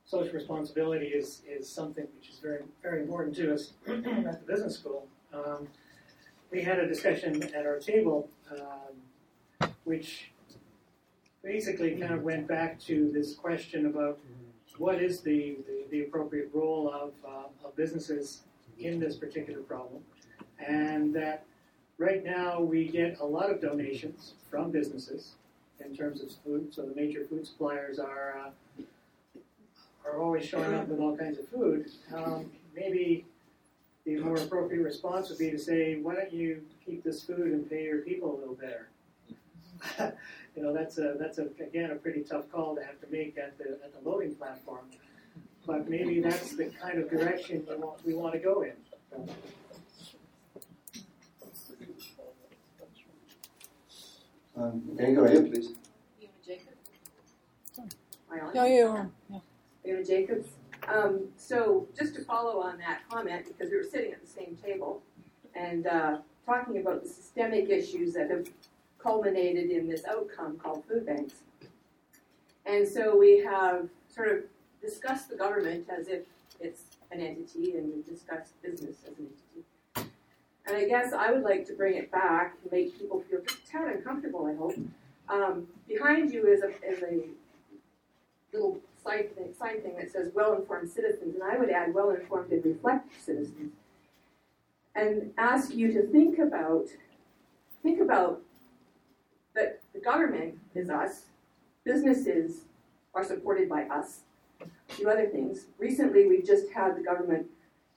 social 0.04 0.32
responsibility 0.32 1.06
is, 1.06 1.42
is 1.48 1.68
something 1.68 2.06
which 2.18 2.30
is 2.30 2.38
very, 2.38 2.60
very 2.82 3.00
important 3.02 3.34
to 3.36 3.54
us 3.54 3.72
at 3.88 4.02
the 4.04 4.44
business 4.46 4.74
school. 4.74 5.06
Um, 5.32 5.68
we 6.50 6.62
had 6.62 6.78
a 6.78 6.86
discussion 6.86 7.42
at 7.42 7.66
our 7.66 7.78
table, 7.78 8.28
um, 8.50 9.70
which 9.84 10.30
basically 11.42 11.96
kind 11.96 12.12
of 12.12 12.22
went 12.22 12.46
back 12.46 12.78
to 12.80 13.10
this 13.12 13.34
question 13.34 13.86
about 13.86 14.18
what 14.76 15.02
is 15.02 15.20
the, 15.22 15.56
the, 15.66 15.84
the 15.90 16.00
appropriate 16.02 16.50
role 16.52 16.92
of, 16.92 17.12
uh, 17.26 17.66
of 17.66 17.74
businesses 17.74 18.42
in 18.78 19.00
this 19.00 19.16
particular 19.16 19.60
problem, 19.60 20.02
and 20.58 21.14
that 21.14 21.44
right 21.98 22.24
now 22.24 22.60
we 22.60 22.88
get 22.88 23.18
a 23.20 23.24
lot 23.24 23.50
of 23.50 23.60
donations 23.60 24.34
from 24.50 24.70
businesses 24.70 25.32
in 25.84 25.94
terms 25.94 26.22
of 26.22 26.30
food. 26.44 26.72
So 26.72 26.82
the 26.82 26.94
major 26.94 27.24
food 27.24 27.46
suppliers 27.46 27.98
are 27.98 28.36
uh, 28.46 28.84
are 30.04 30.20
always 30.20 30.44
showing 30.44 30.74
up 30.74 30.88
with 30.88 31.00
all 31.00 31.16
kinds 31.16 31.38
of 31.38 31.48
food. 31.48 31.90
Um, 32.14 32.50
maybe 32.74 33.26
the 34.04 34.18
more 34.20 34.36
appropriate 34.36 34.82
response 34.82 35.28
would 35.28 35.38
be 35.38 35.50
to 35.50 35.58
say, 35.58 35.96
why 35.96 36.14
don't 36.14 36.32
you 36.32 36.62
keep 36.86 37.04
this 37.04 37.22
food 37.22 37.52
and 37.52 37.68
pay 37.68 37.84
your 37.84 37.98
people 37.98 38.34
a 38.34 38.38
little 38.38 38.54
better? 38.54 38.88
you 40.56 40.62
know, 40.62 40.72
that's 40.72 40.98
a 40.98 41.14
that's 41.18 41.38
a 41.38 41.48
again 41.60 41.90
a 41.90 41.96
pretty 41.96 42.22
tough 42.22 42.50
call 42.50 42.74
to 42.74 42.82
have 42.82 43.00
to 43.00 43.06
make 43.10 43.36
at 43.38 43.58
the 43.58 43.78
at 43.84 43.92
the 43.92 44.08
loading 44.08 44.34
platform. 44.34 44.86
But 45.66 45.88
maybe 45.88 46.20
that's 46.20 46.56
the 46.56 46.66
kind 46.66 46.98
of 46.98 47.10
direction 47.10 47.66
we 47.68 47.76
want, 47.76 48.06
we 48.06 48.14
want 48.14 48.32
to 48.32 48.38
go 48.38 48.62
in. 48.62 48.72
Um, 54.58 54.82
okay, 54.94 55.14
go 55.14 55.24
ahead, 55.24 55.52
please. 55.52 55.68
Am 57.78 57.86
I 58.32 58.40
on? 58.40 58.54
Yeah, 58.54 58.66
you 58.66 58.86
are. 58.86 59.10
Yeah. 59.30 59.38
Joanna 59.86 60.04
Jacobs. 60.04 60.48
Um, 60.88 61.28
so 61.36 61.86
just 61.96 62.14
to 62.16 62.24
follow 62.24 62.60
on 62.60 62.78
that 62.78 63.02
comment, 63.08 63.46
because 63.46 63.70
we 63.70 63.76
were 63.76 63.84
sitting 63.84 64.12
at 64.12 64.20
the 64.20 64.26
same 64.30 64.58
table 64.62 65.00
and 65.54 65.86
uh, 65.86 66.18
talking 66.44 66.78
about 66.78 67.04
the 67.04 67.08
systemic 67.08 67.68
issues 67.68 68.14
that 68.14 68.30
have 68.30 68.48
culminated 68.98 69.70
in 69.70 69.88
this 69.88 70.04
outcome 70.04 70.58
called 70.58 70.82
food 70.88 71.06
banks. 71.06 71.34
And 72.66 72.86
so 72.86 73.16
we 73.16 73.38
have 73.38 73.88
sort 74.12 74.28
of 74.28 74.38
discussed 74.82 75.28
the 75.30 75.36
government 75.36 75.86
as 75.88 76.08
if 76.08 76.22
it's 76.58 76.82
an 77.12 77.20
entity 77.20 77.76
and 77.76 77.92
we've 77.94 78.06
discussed 78.06 78.60
business 78.62 78.96
as 79.04 79.18
an 79.18 79.26
entity. 79.26 79.66
And 80.68 80.76
I 80.76 80.86
guess 80.86 81.14
I 81.14 81.32
would 81.32 81.42
like 81.42 81.66
to 81.68 81.72
bring 81.72 81.96
it 81.96 82.10
back 82.10 82.54
and 82.62 82.70
make 82.70 82.98
people 82.98 83.24
feel 83.30 83.40
just 83.40 83.66
tad 83.66 83.88
uncomfortable, 83.88 84.46
I 84.46 84.54
hope. 84.54 84.76
Um, 85.30 85.66
behind 85.88 86.30
you 86.30 86.46
is 86.46 86.62
a, 86.62 86.68
is 86.86 87.02
a 87.02 87.24
little 88.52 88.78
side 89.02 89.34
thing, 89.34 89.54
side 89.58 89.82
thing 89.82 89.96
that 89.96 90.12
says 90.12 90.30
well-informed 90.34 90.90
citizens, 90.90 91.34
and 91.34 91.42
I 91.42 91.56
would 91.56 91.70
add 91.70 91.94
well-informed 91.94 92.52
and 92.52 92.62
reflective 92.64 93.18
citizens, 93.18 93.72
and 94.94 95.32
ask 95.38 95.74
you 95.74 95.90
to 95.92 96.02
think 96.08 96.38
about 96.38 96.88
think 97.82 98.00
about 98.00 98.42
that 99.54 99.80
the 99.94 100.00
government 100.00 100.58
is 100.74 100.90
us, 100.90 101.26
businesses 101.84 102.62
are 103.14 103.24
supported 103.24 103.68
by 103.68 103.84
us, 103.84 104.20
a 104.60 104.92
few 104.92 105.08
other 105.08 105.26
things. 105.26 105.66
Recently, 105.78 106.26
we've 106.26 106.44
just 106.44 106.70
had 106.70 106.96
the 106.96 107.02
government 107.02 107.46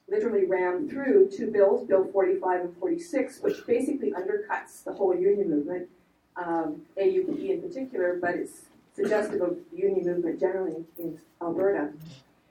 literally 0.10 0.46
ram 0.46 0.90
through 0.90 1.30
two 1.30 1.52
bills, 1.52 1.88
Bill 1.88 2.06
45 2.12 2.62
and 2.62 2.78
46, 2.78 3.40
which 3.42 3.66
basically 3.66 4.12
undercuts 4.12 4.84
the 4.84 4.94
whole 4.94 5.16
union 5.16 5.50
movement, 5.50 5.88
um, 6.36 6.82
in 6.98 7.62
particular, 7.62 8.18
but 8.22 8.36
it's 8.36 8.66
suggestive 8.96 9.42
of 9.42 9.58
the 9.72 9.78
union 9.78 10.06
movement 10.06 10.40
generally 10.40 10.84
in 10.98 11.20
Alberta. 11.42 11.92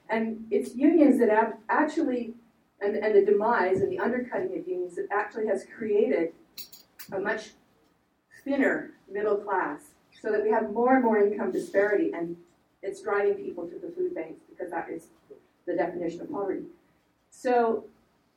And 0.09 0.47
it's 0.51 0.75
unions 0.75 1.19
that 1.21 1.29
have 1.29 1.55
actually, 1.69 2.35
and, 2.81 2.97
and 2.97 3.15
the 3.15 3.25
demise 3.25 3.81
and 3.81 3.93
the 3.93 3.99
undercutting 3.99 4.59
of 4.59 4.67
unions 4.67 4.97
that 4.97 5.07
actually 5.11 5.47
has 5.47 5.65
created 5.77 6.33
a 7.13 7.21
much 7.21 7.51
thinner 8.45 8.93
middle 9.11 9.37
class 9.37 9.83
so 10.23 10.31
that 10.33 10.43
we 10.43 10.51
have 10.51 10.73
more 10.73 10.95
and 10.97 11.05
more 11.05 11.19
income 11.19 11.53
disparity 11.53 12.13
and 12.13 12.37
it's 12.83 13.03
driving 13.03 13.35
people 13.35 13.67
to 13.67 13.79
the 13.79 13.93
food 13.95 14.15
banks 14.15 14.41
because 14.49 14.71
that 14.71 14.89
is 14.89 15.09
the 15.67 15.75
definition 15.75 16.21
of 16.23 16.31
poverty. 16.31 16.65
So 17.31 17.85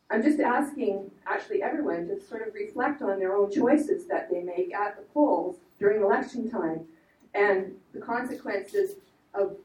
I'm 0.10 0.23
just 0.23 0.39
asking 0.39 1.12
actually 1.27 1.62
everyone 1.63 2.08
to 2.08 2.21
sort 2.21 2.47
of 2.47 2.53
reflect 2.53 3.01
on 3.01 3.19
their 3.19 3.36
own 3.36 3.51
choices 3.51 4.08
that 4.08 4.29
they 4.32 4.41
make 4.41 4.73
at 4.73 4.95
the 4.95 5.03
polls 5.13 5.58
during 5.79 6.01
election 6.01 6.49
time 6.49 6.86
and 7.34 7.73
the 7.93 7.99
consequences 7.99 8.91
of, 9.34 9.58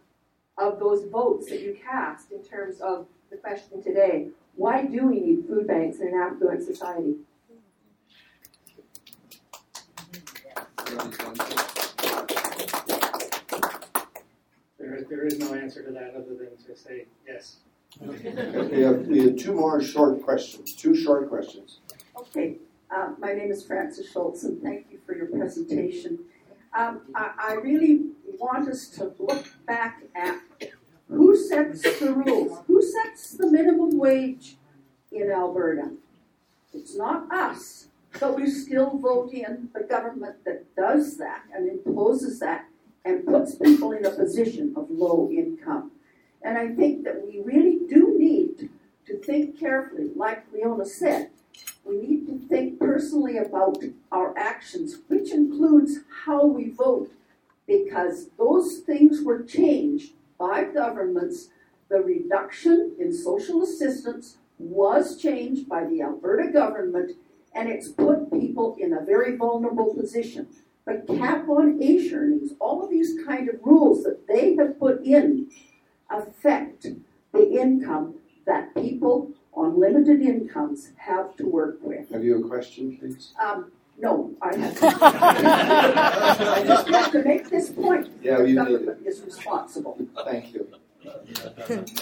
of 0.57 0.79
those 0.79 1.05
votes 1.05 1.51
that 1.51 1.61
you 1.61 1.79
cast 1.85 2.33
in 2.33 2.43
terms 2.43 2.81
of 2.81 3.07
the 3.31 3.37
question 3.37 3.83
today. 3.83 4.29
Why 4.57 4.87
do 4.87 5.07
we 5.07 5.21
need 5.21 5.47
food 5.47 5.67
banks 5.67 6.01
in 6.01 6.09
an 6.09 6.15
affluent 6.15 6.65
society? 6.65 7.17
There 14.79 14.97
is, 14.97 15.07
there 15.09 15.27
is 15.27 15.39
no 15.39 15.55
answer 15.55 15.85
to 15.85 15.93
that 15.93 16.15
other 16.17 16.35
than 16.35 16.57
to 16.67 16.75
say 16.75 17.07
yes. 17.27 17.59
We, 18.01 18.83
have, 18.83 19.07
we 19.07 19.19
have 19.21 19.37
two 19.37 19.53
more 19.53 19.83
short 19.83 20.23
questions. 20.23 20.75
Two 20.75 20.95
short 20.95 21.29
questions. 21.29 21.81
Okay. 22.17 22.57
Uh, 22.91 23.11
my 23.19 23.33
name 23.33 23.51
is 23.51 23.65
Frances 23.65 24.11
Schultz, 24.11 24.45
and 24.45 24.63
thank 24.63 24.87
you 24.91 24.99
for 25.05 25.15
your 25.15 25.27
presentation. 25.27 26.19
Um, 26.77 27.03
I, 27.15 27.33
I, 27.39 27.53
really 27.55 28.07
want 28.39 28.69
us 28.69 28.89
to 28.91 29.13
look 29.19 29.47
back 29.67 30.03
at 30.15 30.39
who 31.09 31.37
sets 31.37 31.83
the 31.99 32.13
rules, 32.13 32.61
who 32.67 32.83
sets 32.83 33.33
the 33.33 33.47
minimum 33.51 33.99
wage 33.99 34.57
in 35.11 35.31
Alberta. 35.31 35.91
It's 36.73 36.97
not 36.97 37.31
us, 37.33 37.89
but 38.21 38.37
we 38.37 38.49
still 38.49 38.99
vote 38.99 39.33
in 39.33 39.71
the 39.75 39.83
government 39.83 40.45
that 40.45 40.75
does 40.77 41.17
that 41.19 41.43
and 41.55 41.69
imposes 41.69 42.39
that 42.41 42.67
and 43.05 43.27
puts 43.27 43.55
people 43.55 43.93
in 43.93 44.05
a 44.05 44.11
position 44.11 44.75
of 44.77 44.91
low 44.91 45.31
income. 45.31 45.91
And 46.43 46.57
I 46.57 46.69
think 46.75 47.05
that 47.05 47.27
we 47.27 47.41
really 47.41 47.81
do 47.89 48.15
need 48.19 48.71
to 49.07 49.19
think 49.19 49.59
carefully, 49.59 50.11
like 50.15 50.45
Leona 50.53 50.87
said. 50.87 51.31
We 51.85 51.97
need 51.97 52.27
to 52.27 52.39
think 52.49 52.79
personally 52.79 53.39
about 53.39 53.83
our 54.13 54.37
actions, 54.37 54.99
which 55.09 55.33
includes 55.33 56.01
how 56.27 56.45
we 56.45 56.69
vote, 56.69 57.11
because 57.67 58.29
those 58.39 58.79
things 58.79 59.23
were 59.23 59.43
changed 59.43 60.13
by 60.39 60.65
governments. 60.65 61.49
The 61.89 62.01
reduction 62.01 62.93
in 62.99 63.13
social 63.13 63.63
assistance 63.63 64.37
was 64.59 65.17
changed 65.17 65.69
by 65.69 65.85
the 65.87 66.03
Alberta 66.03 66.51
government, 66.53 67.13
and 67.55 67.69
it's 67.69 67.89
put 67.89 68.31
people 68.31 68.77
in 68.79 68.93
a 68.93 69.05
very 69.05 69.37
vulnerable 69.37 69.95
position. 69.95 70.49
But 70.85 71.07
cap 71.07 71.49
on 71.49 71.83
age 71.83 72.13
earnings, 72.13 72.53
all 72.61 72.83
of 72.83 72.91
these 72.91 73.19
kind 73.27 73.49
of 73.49 73.57
rules 73.63 74.05
that 74.05 74.27
they 74.27 74.55
have 74.57 74.79
put 74.79 75.05
in 75.05 75.51
affect 76.11 76.87
the 77.33 77.51
income 77.51 78.15
that 78.47 78.75
people 78.75 79.31
on 79.53 79.79
limited 79.79 80.23
incomes 80.23 80.93
have 80.97 81.37
to 81.37 81.45
work 81.45 81.79
with. 81.83 82.11
Have 82.11 82.25
you 82.25 82.45
a 82.45 82.49
question, 82.49 82.97
please? 82.97 83.33
Um, 83.41 83.71
no, 83.99 84.33
I 84.41 84.57
have. 84.57 84.79
I 84.83 86.65
just 86.65 86.89
have 86.89 87.13
to 87.13 87.25
make 87.25 87.51
this 87.51 87.71
point. 87.71 88.09
Yeah, 88.23 88.43
you 88.43 88.55
government 88.55 89.05
is 89.05 89.21
responsible. 89.23 89.99
Thank 90.25 90.55
you. 90.55 90.69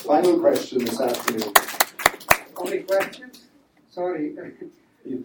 Final 0.04 0.38
question 0.40 0.84
this 0.84 1.00
afternoon. 1.00 1.52
Only 2.56 2.82
questions? 2.82 3.44
Sorry. 3.90 4.36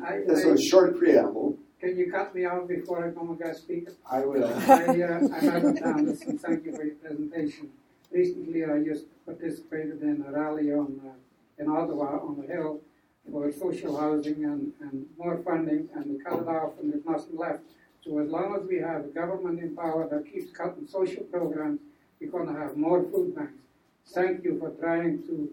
I, 0.06 0.22
this 0.28 0.46
was 0.46 0.62
a 0.62 0.64
short 0.64 0.98
preamble. 0.98 1.58
Can 1.82 1.98
you 1.98 2.12
cut 2.12 2.34
me 2.36 2.46
out 2.46 2.68
before 2.68 3.06
I 3.08 3.12
come 3.12 3.38
and 3.42 3.56
speak? 3.58 3.90
I 4.10 4.20
will. 4.22 4.46
I, 4.46 4.52
uh, 4.52 5.28
I 5.34 5.40
have 5.40 5.64
it 5.66 5.84
down. 5.84 6.06
Listen, 6.06 6.38
thank 6.38 6.66
you 6.66 6.76
for 6.76 6.84
your 6.84 6.96
presentation. 6.96 7.72
Recently, 8.12 8.66
I 8.66 8.84
just 8.84 9.06
participated 9.26 10.02
in 10.02 10.26
a 10.28 10.32
rally 10.32 10.72
on 10.74 11.00
in 11.58 11.70
Ottawa 11.70 12.20
on 12.20 12.42
the 12.42 12.48
Hill 12.52 12.82
for 13.32 13.52
social 13.52 13.98
housing 13.98 14.44
and, 14.44 14.74
and 14.82 15.06
more 15.18 15.38
funding, 15.46 15.88
and 15.96 16.06
we 16.08 16.18
cut 16.24 16.40
it 16.40 16.48
off, 16.48 16.74
and 16.82 16.92
there's 16.92 17.06
nothing 17.06 17.38
left. 17.38 17.60
So 18.04 18.18
as 18.20 18.30
long 18.30 18.56
as 18.60 18.68
we 18.68 18.80
have 18.80 19.06
a 19.06 19.10
government 19.10 19.60
in 19.60 19.76
power 19.76 20.08
that 20.10 20.32
keeps 20.32 20.52
cutting 20.52 20.88
social 20.88 21.24
programs, 21.26 21.80
we're 22.20 22.32
going 22.32 22.48
to 22.54 22.60
have 22.60 22.76
more 22.76 23.04
food 23.04 23.36
banks. 23.36 23.54
Thank 24.08 24.44
you 24.44 24.58
for 24.60 24.72
trying 24.72 25.22
to 25.28 25.50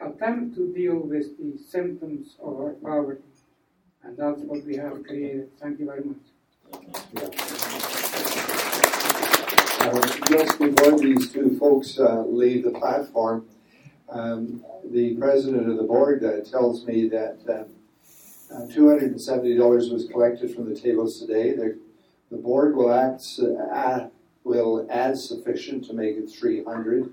attempt 0.00 0.56
to 0.56 0.72
deal 0.74 0.96
with 0.96 1.38
the 1.38 1.58
symptoms 1.58 2.36
of 2.42 2.60
our 2.60 2.72
poverty. 2.72 3.22
And 4.04 4.16
that's 4.16 4.40
what 4.40 4.64
we 4.64 4.76
have 4.76 5.02
created. 5.04 5.48
Thank 5.58 5.78
you 5.78 5.86
very 5.86 6.04
much. 6.04 7.82
Just 9.82 10.58
before 10.60 10.98
these 10.98 11.32
two 11.32 11.56
folks 11.58 11.98
uh, 11.98 12.22
leave 12.22 12.62
the 12.62 12.70
platform, 12.70 13.46
um, 14.08 14.64
the 14.84 15.16
president 15.16 15.68
of 15.68 15.76
the 15.76 15.82
board 15.82 16.24
uh, 16.24 16.40
tells 16.48 16.86
me 16.86 17.08
that 17.08 17.38
uh, 17.48 18.54
uh, 18.54 18.66
$270 18.66 19.92
was 19.92 20.06
collected 20.06 20.54
from 20.54 20.72
the 20.72 20.78
tables 20.78 21.18
today. 21.18 21.52
The, 21.56 21.78
the 22.30 22.36
board 22.36 22.76
will 22.76 22.92
act 22.92 23.24
uh, 23.40 24.08
will 24.44 24.86
add 24.90 25.18
sufficient 25.18 25.84
to 25.86 25.94
make 25.94 26.16
it 26.16 26.28
300 26.28 27.10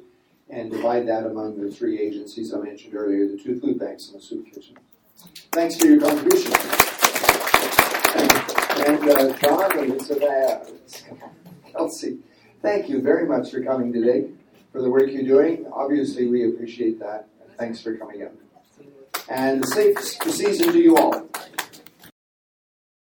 and 0.49 0.71
divide 0.71 1.07
that 1.07 1.25
among 1.25 1.59
the 1.59 1.71
three 1.71 1.99
agencies 1.99 2.53
I 2.53 2.59
mentioned 2.59 2.95
earlier, 2.95 3.27
the 3.27 3.37
two 3.37 3.59
food 3.59 3.79
banks 3.79 4.09
and 4.09 4.19
the 4.19 4.23
soup 4.23 4.45
kitchen. 4.45 4.77
Thanks 5.51 5.75
for 5.75 5.87
your 5.87 6.01
contribution. 6.01 6.53
And 8.85 9.09
uh, 9.09 9.37
John 9.37 9.79
and 9.79 10.01
Savannah, 10.01 10.65
Kelsey, 11.71 12.19
thank 12.61 12.89
you 12.89 13.01
very 13.01 13.27
much 13.27 13.51
for 13.51 13.63
coming 13.63 13.91
today, 13.93 14.29
for 14.71 14.81
the 14.81 14.89
work 14.89 15.09
you're 15.11 15.23
doing. 15.23 15.65
Obviously, 15.71 16.27
we 16.27 16.47
appreciate 16.47 16.99
that. 16.99 17.27
Thanks 17.57 17.81
for 17.81 17.95
coming 17.97 18.21
in. 18.21 18.29
And 19.29 19.65
safe 19.67 19.99
season 19.99 20.71
to 20.73 20.79
you 20.79 20.97
all. 20.97 21.28